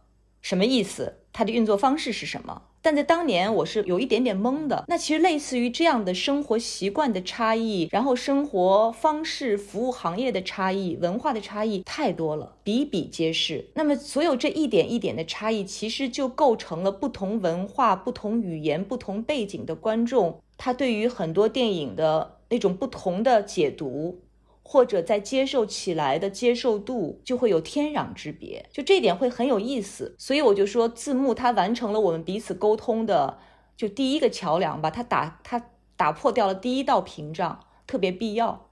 [0.43, 2.63] 什么意思，它的运作方式是什么。
[2.81, 4.85] 但在当年，我是有一点点懵的。
[4.89, 13.71] 那其实类似于这样的生活习惯的差异，然后生活方式、服务行业的差异、文化的差异太多了，比比皆是。
[13.75, 24.21] 那么，所有这一点一点的差异，其实就构成了不同文化、不同语言、不同背景的观众，他对于很多电影的那种不同的解读。
[24.67, 30.17] 或者在接受起来的接受度就会有天壤之别，就这点会很有意思。
[30.19, 33.39] 所以我就说，字幕它完成了我们彼此沟通的
[33.77, 38.69] 就第一个桥梁吧，它打它打破掉了第一道屏障，特别必要。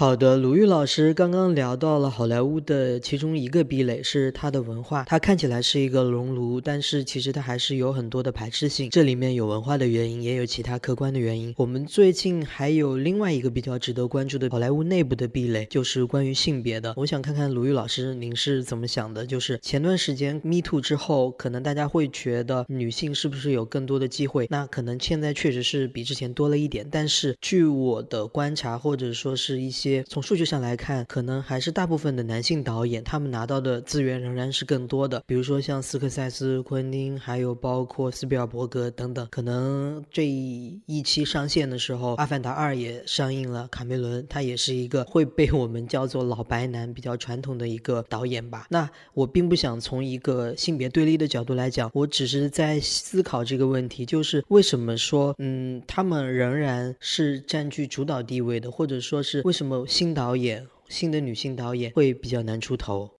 [0.00, 8.88] 好的，鲁豫老师刚刚聊到了好莱坞的其中一个壁垒是它的文化，它看起来是一个熔炉，但是其实它还是有很多的排斥性。
[8.88, 11.52] 这里面有文化的原因，也有其他客观的原因。
[11.58, 16.94] 我们最近还有另外一个比较值得关注的好莱坞内部的壁垒，就是关于性别的。
[16.96, 19.26] 我想看看鲁豫老师您是怎么想的？
[19.26, 24.46] 就是前段时间 Me Too 之后，可能大家会觉得女性是不是有更多的机会？
[24.48, 29.89] 那可能现在确实是比之前多了一点，但是据我的观察，或者说是一些。
[30.08, 35.22] 从数据上来看，可能还是大部分的男性导演，他们拿到的资源仍然是更多的。
[35.26, 39.26] 比如说像斯科塞斯、昆汀，还有包括斯皮尔伯格等等。
[39.30, 48.66] 可能这一期上线的时候，《阿凡达二》也上映了，卡梅伦他也是一个会被我们叫做老白男、比较传统的一个导演吧。
[48.68, 59.79] 那我并不想从一个性别对立的角度来讲，我只是在思考这个问题，就是为什么说，嗯，他们仍然是占据主导地位的，或者说是为什么？
[59.86, 63.10] 新导演，新的女性导演会比较难出头。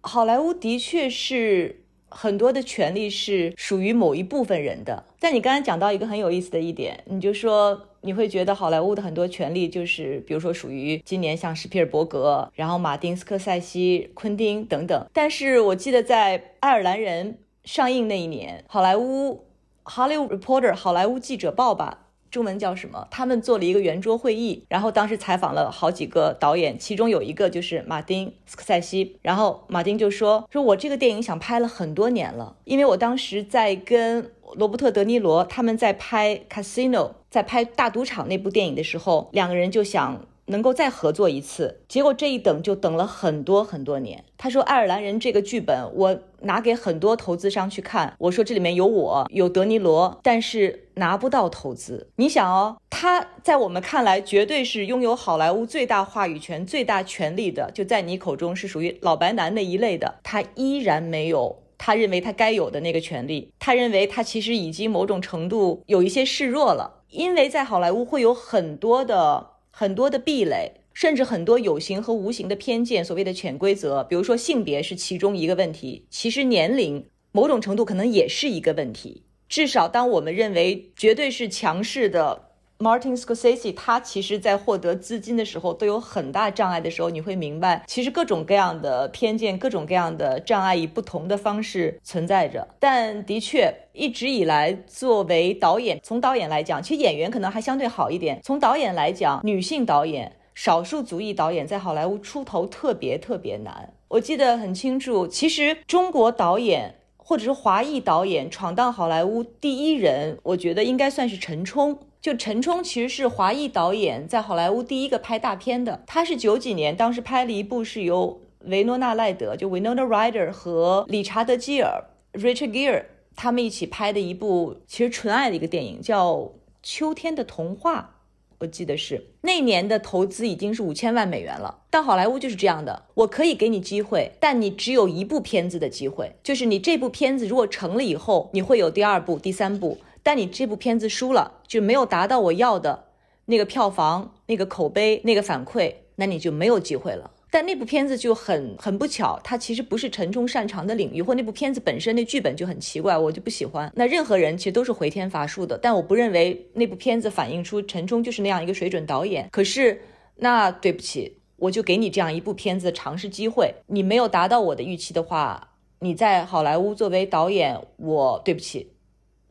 [0.00, 5.04] 好莱坞的确是很多的权利是属于某一部分人的。
[5.20, 15.06] 但你刚才讲到一个很有意思的一点，你就说你会觉得好莱坞的很多权利就是，比如说属于今年像史皮尔伯格，然后马丁斯科塞西、昆汀等等。
[15.12, 17.34] 但是我记得在《爱尔兰人》
[17.64, 19.44] 上映那一年，好莱坞
[19.92, 22.01] 《Hollywood Reporter》好莱坞记者报吧。
[22.32, 23.06] 中文叫什么？
[23.10, 29.18] 他们做了一个圆桌会议，然后当时采访了好几个导演，其中有一个就是马丁斯科塞西。
[29.20, 36.90] 然后马丁就说：“说我这个电影想拍了很多年了，因为我当时在跟罗伯特·德尼罗他们在拍《Casino》，
[37.30, 44.24] 在拍《大赌场》那部电影的时候，两个人就想。”能够再合作一次，结果这一等就等了很多很多年。
[44.36, 52.08] 他说：“爱尔兰人这个剧本，我拿给很多投资商去看，我说这里面有我，有德尼罗，但是拿不到投资。
[52.16, 63.52] 你想哦，他在我们看来绝对是拥有好莱坞最大话语权、最大权力的，就在你口中是属于老白男那一类的，他依然没有他认为他该有的那个权利。
[63.60, 79.22] 他认为他其实已经某种程度有一些示弱了，因为在好莱坞会有很多的。”很多的壁垒，甚至很多有形和无形的偏见，所谓的潜规则，比如说性别是其中一个问题，其实年龄某种程度可能也是一个问题。
[79.48, 82.51] 至少当我们认为绝对是强势的。
[82.82, 92.66] Martin Scorsese，他其实在获得资金的时候都有很大障碍的时候，你会明白，其实各种各样的偏见、各种各样的障碍以不同的方式存在着。
[92.80, 98.40] 但的确，一直以来，作为导演，从导演来讲，其实演员可能还相对好一点。
[98.42, 103.92] 从导演来讲，女性导演、少数族裔导演在好莱坞出头特别特别难。
[104.08, 111.96] 我记得很清楚，其实中国导演或者是华裔导演闯荡好莱坞第一人，我觉得应该算是陈冲。
[112.22, 122.04] 就陈冲其实是华裔导演在好莱坞第一个拍大片的，他是九几年当时拍了一部是由维诺纳赖德就 Winona Ryder 和理查德基尔
[122.34, 126.34] Richard Gere 他们一起拍的一部其实纯爱的一个电影，叫
[126.80, 128.14] 《秋天的童话》，
[128.60, 131.80] 我记得是那年的投资已经是五千万美元了。
[131.90, 139.98] 但好莱坞就是这样的，我可以给你机会，但你只有一部片子的机会，就是你这部片子如果成了以后，你会有第二部、第三部。
[140.22, 143.06] 但你这部片子输了，就没有达到我要的
[143.46, 147.30] 那个票房、那个口碑、那个反馈，那你就没有机会了。
[147.50, 153.92] 但那部片子就很很不巧，它其实不是陈冲擅长的领域，或那部片子本身那剧本就很奇怪，我就不喜欢。
[153.94, 159.46] 那任何人其实都是回天乏术的，但我不认为那部片子反映出陈冲就是那样一个水准导演。
[159.52, 160.00] 可是，
[160.36, 168.88] 那对不起，我就给你这样一部片子尝试机会，你没有达到我的预期的话，你在好莱坞作为导演，我对不起。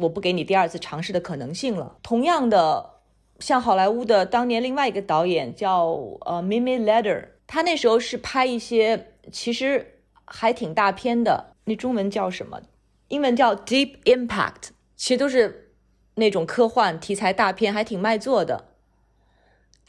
[0.01, 1.97] 我不给你第二次尝试的可能性了。
[2.01, 3.01] 同样的，
[3.39, 5.87] 像好莱坞的当年另外一个导演叫
[6.25, 12.61] 呃 Mimi Leder，他那时候是拍一些其实还挺大片的，那中文叫什么？
[13.09, 15.73] 英文叫 Deep Impact，其实都是
[16.15, 18.69] 那种科幻题材大片，还挺卖座的。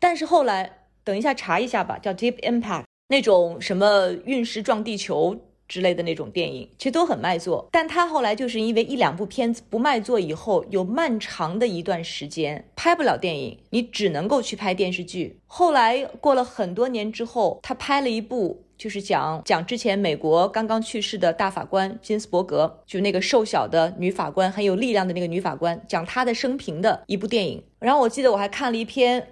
[0.00, 5.51] 但是后来，等一下查一下吧，叫 Deep Impact，那种什么陨石撞地球。
[5.72, 15.38] 之类的那种电影其实都很卖座，但他后来就是因为一两部片子不卖座，以后有漫长的一段时间拍不了电影，你只能够去拍电视剧。
[15.46, 27.62] 后来过了很多年之后，他拍了一部，就是讲讲之前美国刚刚去世的大法官金斯伯格，就那个瘦小的女法官，很有力量的那个女法官，讲她的生平的一部电影。
[27.78, 29.26] 然后我记得我还看了一篇。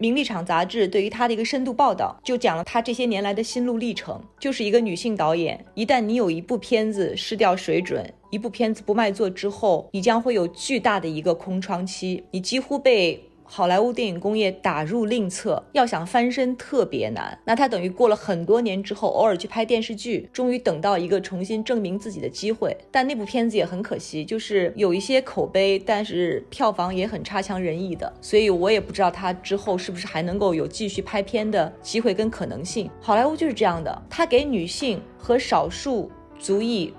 [0.00, 4.18] 名利场杂志对于她的一个深度报道，就讲了她这些年来的心路历程。
[4.38, 13.22] 就是一个女性导演，一旦你有一部片子失掉水准，一部片子不卖座之后，你将会有巨大的一个空窗期，你几乎被。
[13.52, 17.36] 好莱坞电影工业打入另册，要想翻身特别难。
[17.44, 22.76] 那他等于过了很多年之后，偶尔去拍电视剧，终于等到一个重新证明自己的机会。
[22.92, 28.12] 但那部片子也很可惜，就是有一些口碑，但是票房也很差强人意的。
[28.20, 32.88] 所以我也不知道他之后是不是还能够有继续拍片的机会跟可能性。
[33.00, 36.94] 好莱坞就是这样的，他给女性和少数族裔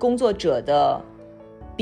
[0.00, 1.00] 工作者的。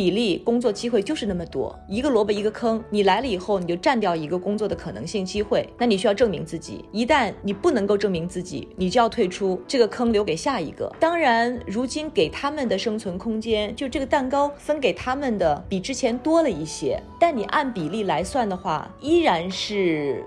[0.01, 2.83] 比例工作机会就是那么多，一个萝卜一个坑。
[2.89, 5.69] 你来了以后，你就占掉一个工作的可能性机会。
[5.77, 10.91] 那你需要证明自己，一旦你不能够证明自己，你就要退出这个坑，留给下一个。
[10.99, 16.99] 当然，如今给他们的生存空间，就这个蛋糕分给他们的比之前多了一些。
[17.19, 20.25] 但你按比例来算的话，依然是。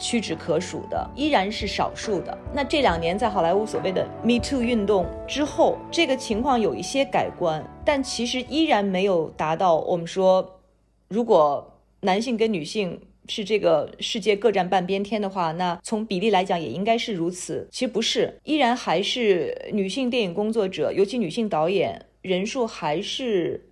[0.00, 2.36] 屈指可数的依然是少数的。
[2.54, 10.60] 那这两年在好莱坞所谓的 Me Too 运动之后，这个情况有一些改观，但其实依然没有达到我们说，
[11.08, 12.98] 如果男性跟女性
[13.28, 17.68] 是这个世界各占半边天的话，那从比例来讲也应该是如此。
[17.70, 23.68] 其实不是，依然还是女性电影工作者，尤其女性导演人数还是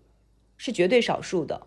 [0.59, 1.63] 是绝对少数的。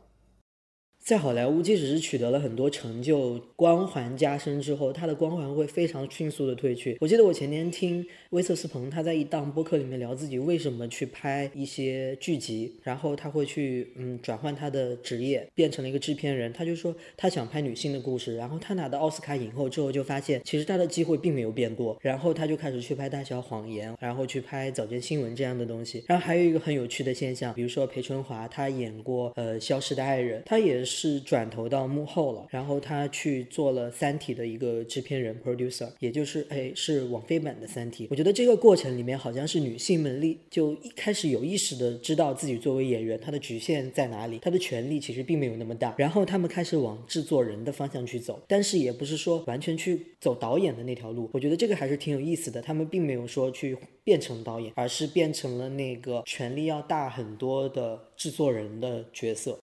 [1.03, 6.97] 在好莱坞，即使是取得了很多成就，光环加深之后，他的光环会非常迅速的褪去。
[6.99, 16.51] 我记得我前天听威瑟斯彭他在一档播客里面聊自己为什么去拍一些剧集，然后他会去嗯转换他的职业，变成了一个制片人。
[16.51, 26.03] 他就说他想拍女性的故事，然后他拿到奥斯卡影后之后，就发现其实他的机会并没有变多，然后他就开始去拍《大小谎言》，然后去拍早间新闻这样的东西。
[26.07, 31.11] 然后还有一个很有趣的现象，比如说裴春华，他演过呃《消失的爱人》，他也是。
[31.19, 38.05] 转投到幕后了，然后他去做了《三体》的一个制片人 （producer），也就是哎，是网飞版的《三体》。
[38.09, 45.93] 我觉得这个过程里面，好像是女性们立就一开始有意识的知道自己作为演员，她的局限在哪里，她的权利其实并没有那么大。
[45.97, 51.29] 然后他们开始往制作人的方向去走，但是也不是说完全去走导演的那条路。
[51.33, 52.61] 我觉得这个还是挺有意思的。
[52.61, 59.59] 他们并没有说去变成导演，而是变成了那个权力要大很多的制作人的角色。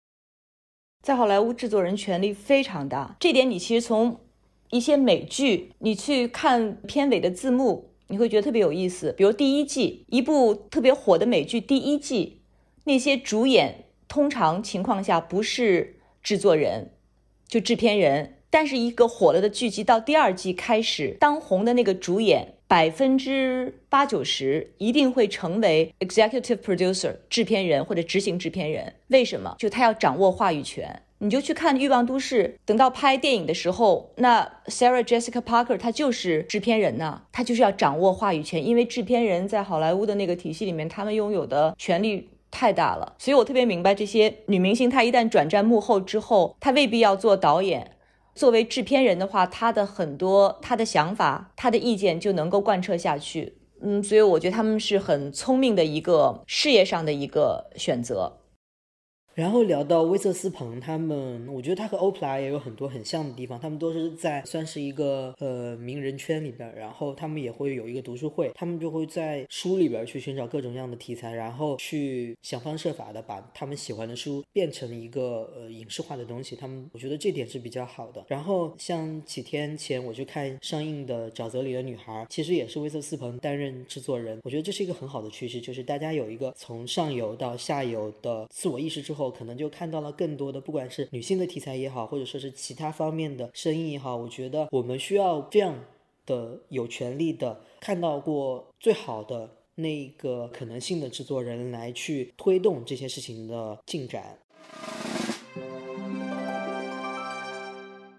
[1.07, 3.15] 在好莱坞，制作人权力非常大。
[3.17, 4.19] 这点你其实从
[4.71, 9.13] 一些美剧，你去看片尾的字幕，你会觉得特别有意思。
[9.17, 12.41] 比如第一季一部特别火的美剧，第一季
[12.83, 16.91] 那些主演通常情况下不是制作人，
[17.47, 18.33] 就制片人。
[18.49, 22.55] 但是一个火了的剧集到第二季开始，当红的那个主演。
[22.67, 28.93] 百分之八九十一定会成为 executive producer 制片人或者执行制片人。
[29.07, 29.55] 为什么？
[29.57, 31.01] 就他要掌握话语权。
[31.19, 38.63] 你就去看《欲望都市》，等到拍电影的时候，那 Sarah Jessica Parker 她就是制片人呢，她就是要掌握话语权。
[38.63, 43.15] 因为制片人在好莱坞的那个体系里面，他们拥有的权力太大了。
[43.17, 47.89] 所以我特别明白这些女明星，她一旦转战幕后之后，她未必要做导演。
[48.37, 53.57] 作为制片人的话，他的很多他的想法、他的意见就能够贯彻下去。
[53.81, 58.37] 嗯，所以我觉得他们是很聪明的一个事业上的一个选择。
[59.37, 63.59] 然后聊到威瑟斯彭他们，我觉得他和欧普拉也有很多很像的地方。
[63.59, 76.55] 他们都是在算是一个呃名人圈里边，然后他们也会有一个读书会，他们就会在书里边去寻找各种各样的题材，然后去想方设法的把他们喜欢的书变成一个呃影视化的东西。
[76.55, 78.25] 他们我觉得这点是比较好的。
[78.27, 84.39] 然后像几天前我去看上映的《沼泽里的女孩》，其实也是威瑟斯彭担任制作人。
[84.41, 89.26] 我觉得这是一个很好的趋势，就是大家有一个从上游到下游的自我意识之后。
[89.31, 95.83] 可能就看到了更多的，不管是女性的题材也好，或者说是其他方面的声音也好，我觉得我们需要这样
[96.25, 104.37] 的有权利的看到过最好的那个可能性的制作人来去推动这些事情的进展。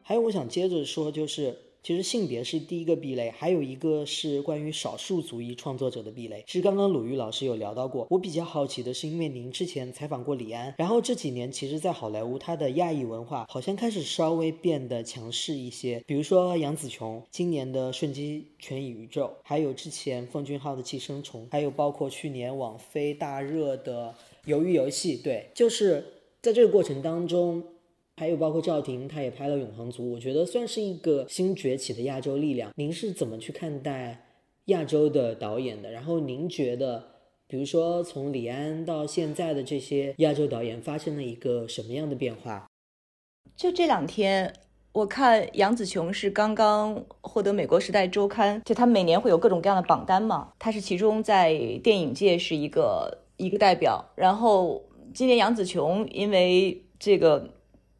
[0.02, 1.67] 还有，我想接着说，就是。
[1.89, 6.45] 其实性别是第一个壁垒，还有一个是关于少数族裔创作者的壁垒。
[6.47, 16.05] 其实刚刚鲁豫老师有聊到过，我比较好奇的是，因为您之前采访过李安，然后这几年其实，在好莱坞，他的亚裔文化好像开始稍微变得强势一些。
[16.07, 24.14] 比如说杨紫琼今年的《瞬息全宇宙》，还有之前奉俊昊的《寄生虫》，还有包括去年网飞大热的
[24.53, 25.16] 《鱿鱼游戏》。
[25.22, 26.05] 对，就是
[26.43, 27.64] 在这个过程当中。
[28.18, 32.72] 还有包括赵婷，她也拍了《永恒族》，我觉得算是一个新崛起的亚洲力量。
[32.74, 34.26] 您是怎么去看待
[34.64, 35.92] 亚洲的导演的？
[35.92, 37.04] 然后您觉得，
[37.46, 42.66] 比如说从李安到现在的这些亚洲导演发生了一个什么样的变化？
[43.56, 44.52] 就这两天，
[44.90, 54.04] 我看杨紫琼是刚刚获得美国《时代周刊》，就他每年会有各种各样的榜单嘛，他是其中在电影界是一个一个代表。
[54.16, 57.56] 然后今年杨紫琼因为这个。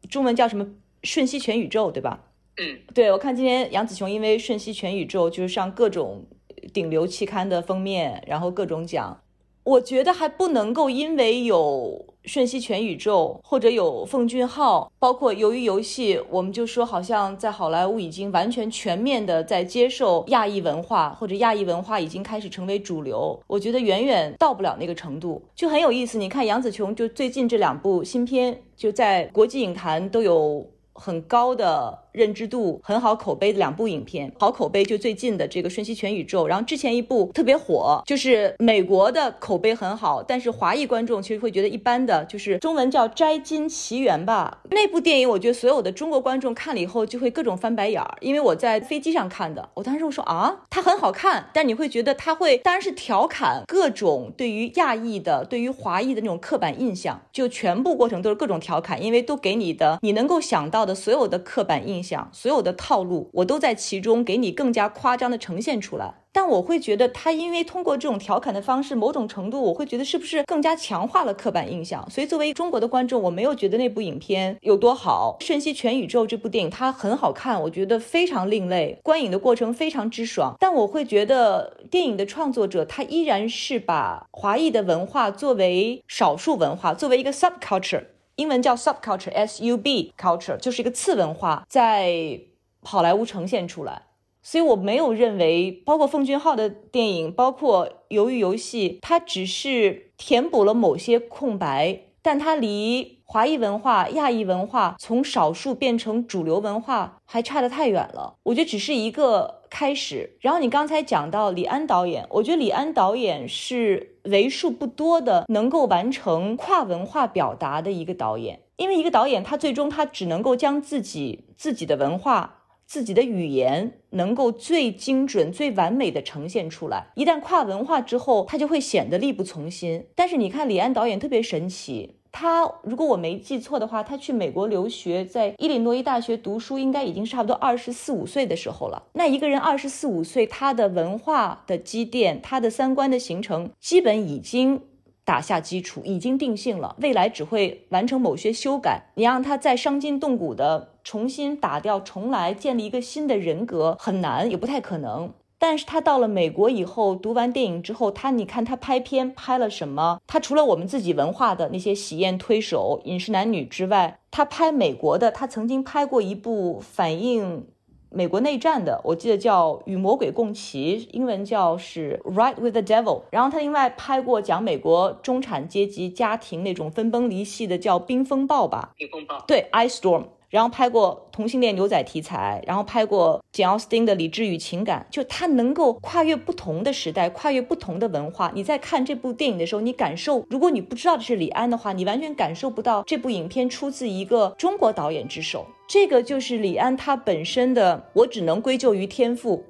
[0.09, 0.65] 中文叫什么
[1.03, 2.25] 《瞬息全宇宙》，对吧？
[2.57, 6.25] 嗯，对，我看今天杨紫琼因为《瞬息全宇宙》就是上各种
[6.73, 9.21] 顶流期刊的封面，然后各种奖。
[9.63, 23.39] 我觉得还不能够因为有《瞬息全宇宙》或者有奉俊昊，包括鱿鱼游戏，我们就说好像在好莱坞已经完全全面的在接受亚裔文化，或者亚裔文化已经开始成为主流。
[23.47, 26.17] 我觉得远远到不了那个程度，就很有意思。
[26.17, 31.97] 你看杨紫琼就最近这两部新片，就在国际影坛都有很高的。
[32.11, 44.59] 认知度很好、口碑的两部影片，好口碑就最近的这个《瞬息全宇宙》，然后之前一部特别火，就是美国的口碑很好，但是华裔观众其实会觉得一般的，就是中文叫《摘金奇缘》吧。
[44.71, 61.98] 那部电影我觉得所有的中国观众看了以后就会各种翻白眼儿，因为我在飞机上看的，我当时我说啊，它很好看，但你会觉得它会当然是调侃各种对于亚裔的、对于华裔的那种刻板印象，就全部过程都是各种调侃，因为都给你的你能够想到的所有的刻板印。
[61.99, 66.13] 印象，所有的套路，我都在其中给你更加夸张的呈现出来。
[66.31, 72.07] 但我会觉得他因为通过这种调侃的方式，某种程度我会觉得是不是更加强化了刻板印象。
[72.09, 75.37] 所以作为中国的观众，我没有觉得那部影片有多好。
[75.43, 80.55] 《瞬息全宇宙》这部电影它很好看，我觉得非常另类，观影的过程非常之爽。
[80.59, 88.03] 但我会觉得电影的创作者他依然是把华裔的文化作为少数文化，作为一个 subculture，
[88.39, 92.39] 英文叫 subculture，s u b culture，就是一个次文化，在
[92.81, 94.03] 好莱坞呈现出来。
[94.41, 108.35] 所以我没有认为，包括奉俊昊的电影，包括《鱿鱼游戏》，它只是填补了某些空白，但它离华裔文化、亚裔文化从少数变成主流文化还差得太远了。
[108.43, 110.37] 我觉得只是一个开始。
[110.39, 122.55] 然后你刚才讲到李安导演，我觉得李安导演是为数不多的能够完成跨文化表达的一个导演，因为一个导演他最终他只能够将自己自己的文化。
[122.89, 127.11] 自己的语言能够最精准、最完美的呈现出来。
[127.13, 130.07] 一旦跨文化之后，他就会显得力不从心。
[130.15, 139.03] 但是你看，李安导演特别神奇，他如果我没记错的话，他去美国留学，在伊利诺伊大学读书，应该已经差不多二十四五岁的时候了。
[139.13, 144.81] 那一个人二十四五岁，他的文化的积淀，他的三观的形成，基本已经。
[145.25, 149.11] 打下基础已经定性了，未来只会完成某些修改。
[149.13, 155.31] 你让他再伤筋动骨的重新打掉重来，建立一个新的人格很难，也不太可能。
[155.61, 160.21] 但是他到了美国以后，读完电影之后，他你看他拍片拍了什么？
[160.25, 167.67] 他除了我们自己文化的那些喜宴推手、饮食男女之外，他拍美国的，他曾经拍过一部反映。
[168.11, 173.03] 美国内战的，我记得叫《与魔鬼共骑》，英文叫是《Ride with the Devil》。
[173.29, 178.93] 然后他另外拍过讲美国中产阶级家庭那种分崩离析的，叫《冰风暴》吧？
[178.97, 179.43] 冰风暴。
[179.45, 180.23] 对，Ice Storm。
[180.49, 188.51] 然后拍过同性恋牛仔题材，然后拍过简奥斯汀的《理智与情感》，就他能够跨越不同的时代，跨越不同的文化。
[188.55, 195.65] 你在看这部电影的时候，你感受，如果你不知道这是李安的话，你完全感受不到这部影片出自一个中国导演之手。
[195.87, 199.63] 这个就是李安他本身的，我只能归咎于天赋。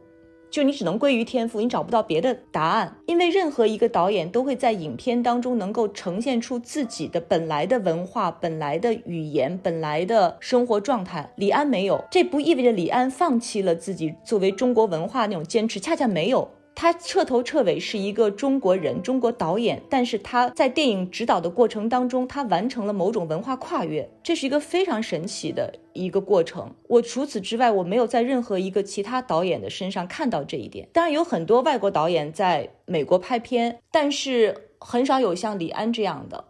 [0.52, 11.32] 就你只能归于天赋，你找不到别的答案，因为任何一个导演都会在影片当中能够呈现出自己的本来的文化、本来的语言、本来的生活状态。
[11.36, 16.50] 李安没有，这不意味着李安放弃了自己作为中国文化那种坚持，恰恰没有。
[16.82, 26.74] 他彻头彻尾是一个中国人，中国导演，但是他在电影指导的过程当中，他完成了某种文化跨越，这是一个非常神奇的一个过程。
[26.88, 30.88] 我除此之外，我没有在任何一个其他导演的身上看到这一点。
[30.94, 36.46] 当然，有很多外国导演在美国拍片，但是很少有像李安这样的。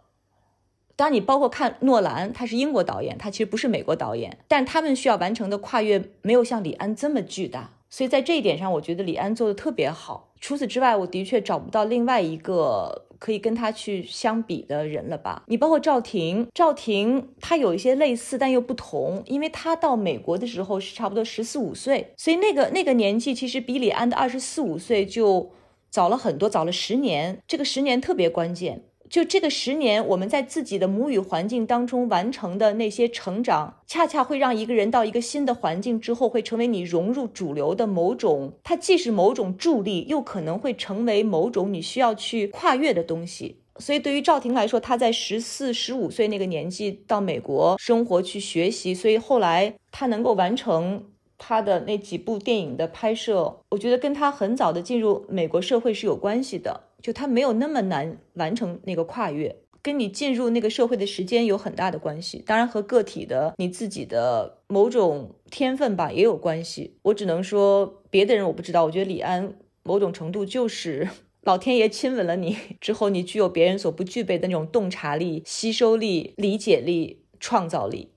[0.94, 7.72] 当然，你包括看诺兰，他是英国导演，他其实不是美国导演，但他们需要完成的跨越没有像李安这么巨大。
[7.90, 10.32] 所以在这一点上，我觉得李安做的特别好。
[10.40, 15.42] 除此之外，我的确找不到另外一个可以跟他去相比的人了吧？
[15.48, 25.50] 你包括赵婷，赵婷她有一些类似，但又不同，因为她到美国的时候是差不多十四五岁，所以那个那个年纪其实比李安的二十四五岁就
[25.90, 27.42] 早了很多，早了十年。
[27.46, 28.84] 这个十年特别关键。
[29.10, 38.52] 就这个十年，我们在自己的母语环境当中完成的那些成长，恰恰会让一个人到一个新的环境之后，会成为你融入主流的某种。
[38.62, 43.56] 它既是某种助力，又可能会成为某种你需要去跨越的东西。
[43.80, 51.02] 所以，对于赵婷来说，她在十四、十五岁那个年纪到美国生活去学习，所以后来她能够完成
[51.36, 56.82] 她的那几部电影的拍摄，我觉得跟她很早的进入美国社会是有关系的。
[57.02, 62.42] 就他没有那么难完成那个跨越，跟你进入那个社会的时间有很大的关系。
[62.46, 66.98] 当然和个体的你自己的某种天分吧也有关系。
[67.02, 68.84] 我只能说别的人我不知道。
[68.84, 71.08] 我觉得李安某种程度就是
[71.42, 78.10] 老天爷亲吻了你之后，你具有别人所不具备的那种洞察力、吸收力、理解力、创造力。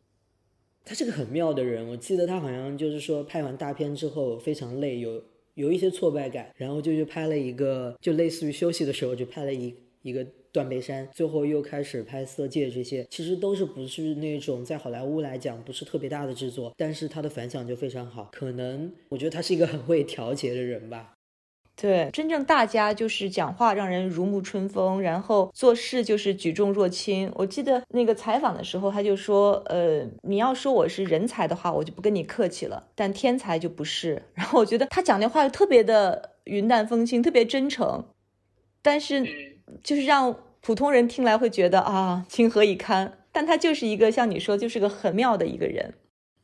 [0.85, 1.87] 他是个很妙的人。
[1.87, 5.23] 我记得他好像就是说拍完大片之后非常累，有。
[5.55, 21.13] 有一些挫败感，然后就去拍了一个，就类似于休息的时候就拍了一一个断背山，最后又开始拍色戒这些，其实都是不是那种在好莱坞来讲不是特别大的制作，但是他的反响就非常好，可能我觉得他是一个很会调节的人吧。
[21.75, 27.31] 对，真正大家就是讲话让人如沐春风，然后做事就是举重若轻。
[27.35, 32.87] 我记得那个采访的时候，他就说：“呃，你要说我是人才的话，我就不跟你客气了。
[32.93, 38.05] 但天才就不是。”然后我觉得他讲那话又特别的云淡风轻，特别真诚，
[38.81, 39.25] 但是
[39.83, 43.17] 就是让普通人听来会觉得啊，情何以堪。
[43.31, 45.95] 但他就是一个像你说，就是个很妙的一个人。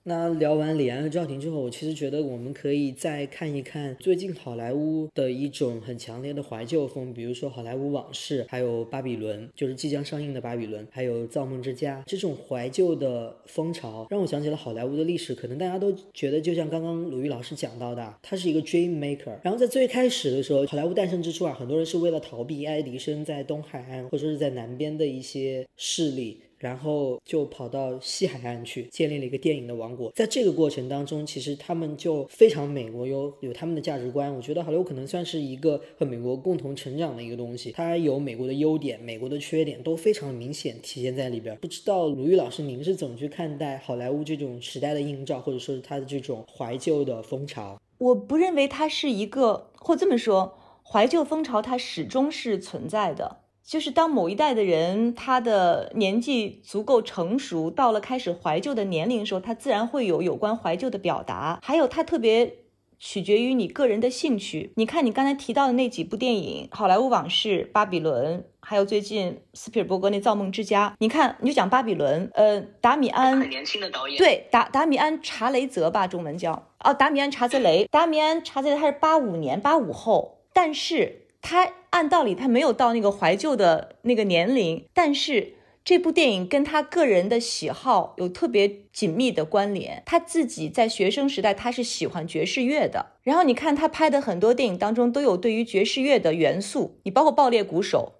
[0.03, 15.35] 那聊完李安和赵婷之后，我其实觉得我们可以再看一看最近好莱坞的一种很强烈的怀旧风，比如说《好莱坞往事》，还有《巴比伦》，就是即将上映的《巴比伦》，还有《造梦之家》这种怀旧的风潮，让我想起了好莱坞的历史。
[15.35, 19.37] 可能大家都觉得，就像刚刚鲁豫老师讲到的，他是一个 dream maker。
[19.43, 26.41] 然后在最开始的时候，好莱坞诞生之初啊，很多人是为了逃避爱迪生在东海岸或者说是在南边的一些势力。
[26.59, 30.11] 然后就跑到西海岸去建立了一个电影的王国。
[30.11, 34.33] 在这个过程当中，其实他们就非常美国，有有他们的价值观。
[34.35, 37.71] 我觉得好莱坞可能算是一个和美国共同成长的一个东西。
[37.71, 41.57] 它有美国的优点，美国的缺点都非常明显体现在里边。
[41.57, 47.79] 不知道鲁豫老师，您是怎么去看待好莱坞这种时代的映照，或者说是它的这种怀旧的风潮？
[47.97, 53.37] 我不认为它是一个，或这么说，怀旧风潮它始终是存在的。
[53.69, 61.59] 就是当某一代的人，他的年纪足够成熟，到了开始怀旧的年龄的时候，他自然会有有关怀旧的表达。
[61.61, 62.51] 还有，他特别
[62.97, 64.73] 取决于你个人的兴趣。
[64.77, 70.89] 你看，你刚才提到的那几部电影，《好莱坞往事》、《巴比伦》，还有最近斯皮尔伯格那《造梦之家》。
[70.97, 81.27] 你看，你就讲《巴比伦》，呃，达米安，很年轻的导演，对，达达米安查雷泽吧，中文叫哦，达米安查泽雷，达米安查泽雷，他是八五年，八五后，但是。
[81.41, 90.03] 他按道理他没有到那个怀旧的那个年龄，但是这部电影跟他个人的喜好有特别紧密的关联。
[90.05, 98.13] 他自己在学生时代他是喜欢爵士乐的，然后你看他拍的很多电影当中都有对于爵士乐的元素，你包括《爆裂鼓手》。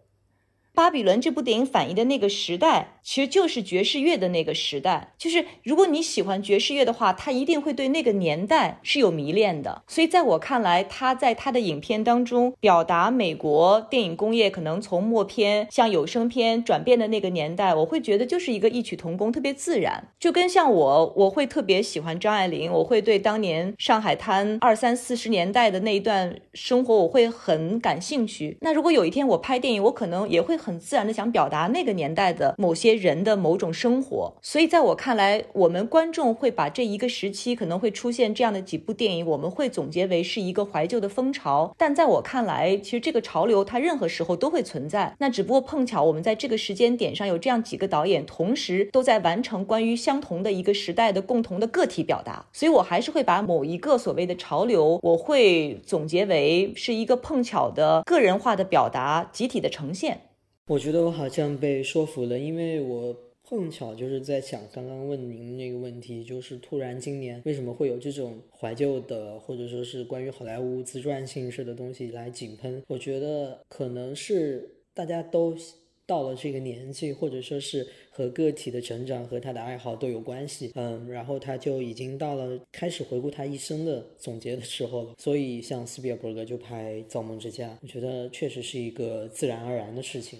[0.80, 5.12] 巴比伦这部电影反映的那个时代，其实就是爵士乐的那个时代。
[5.18, 9.84] 就是如果你喜欢爵士乐的话，他一定会对那个年代是有迷恋的。
[9.90, 20.08] 所以在我看来，他在他的影片当中表达美国电影工业可能从默片向有声片转变的那个年代，我会觉得就是一个异曲同工，特别自然。
[20.18, 28.58] 就跟像我，我会特别喜欢张爱玲，我会对当年上海滩二三四十年代的那一段生活，我会很感兴趣。
[28.62, 30.69] 那如果有一天我拍电影，我可能也会很。
[30.70, 41.74] 很自然的想表达那个年代的某些人的某种生活，所以在我看来，我们观众会把这一个时期可能会出现这样的几部电影，我们会总结为是一个怀旧的风潮。
[41.76, 52.46] 但在我看来，其实这个潮流它任何时候都会存在，那只不过碰巧我们在这个时间点上有这样几个导演，同时都在完成关于相同的一个时代的共同的个体表达。
[52.54, 60.22] 所以我还是会把某一个所谓的潮流，我会总结为是一个碰巧的个人化的表达，集体的呈现。
[60.70, 63.12] 我觉得我好像被说服了，因为我
[63.42, 72.84] 碰巧就是在想刚刚问您那个问题，就是突然今年为什么会有这种怀旧的，或者说是关于好莱坞自传性式的东西来井喷？
[72.88, 75.58] 我觉得可能是大家都
[76.06, 85.16] 到了这个年纪，或者说是和个体的成长和他的爱好都有关系，嗯，然后他就已经到了开始回顾他一生的总结的时候了。
[85.18, 90.38] 所以像斯皮尔伯格就拍《造梦之家》，我觉得确实是一个自然而然的事情。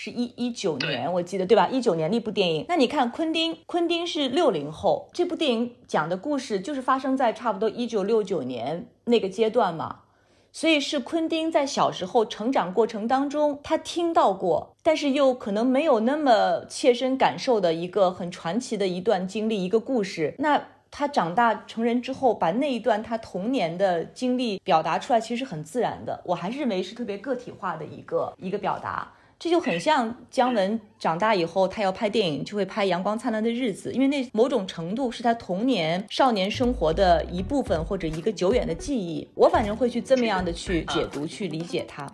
[0.00, 1.66] 是一一九年，我记得对吧？
[1.66, 10.02] 一九年那部电影，那你看昆汀，昆汀是六零后，这部电影讲的故事就是发生在差不多一九六九年那个阶段嘛，
[10.52, 20.36] 所以是昆汀在小时候成长过程当中，他听到过，但是又可能没有那么切身感受的一个很传奇的一段经历，一个故事。
[20.38, 26.22] 那他长大成人之后，把那一段他童年的经历表达出来，其实很自然的。
[26.24, 29.12] 我还是认为是特别个体化的一个一个表达。
[29.38, 39.28] 这就很像姜文长大以后，他要拍电影就会拍《阳光灿烂的日子》，因为那某种程度是他童年少年生活的一部分或者一个久远的记忆。
[39.36, 42.04] 我反正会去这么样的去解读、去理解他。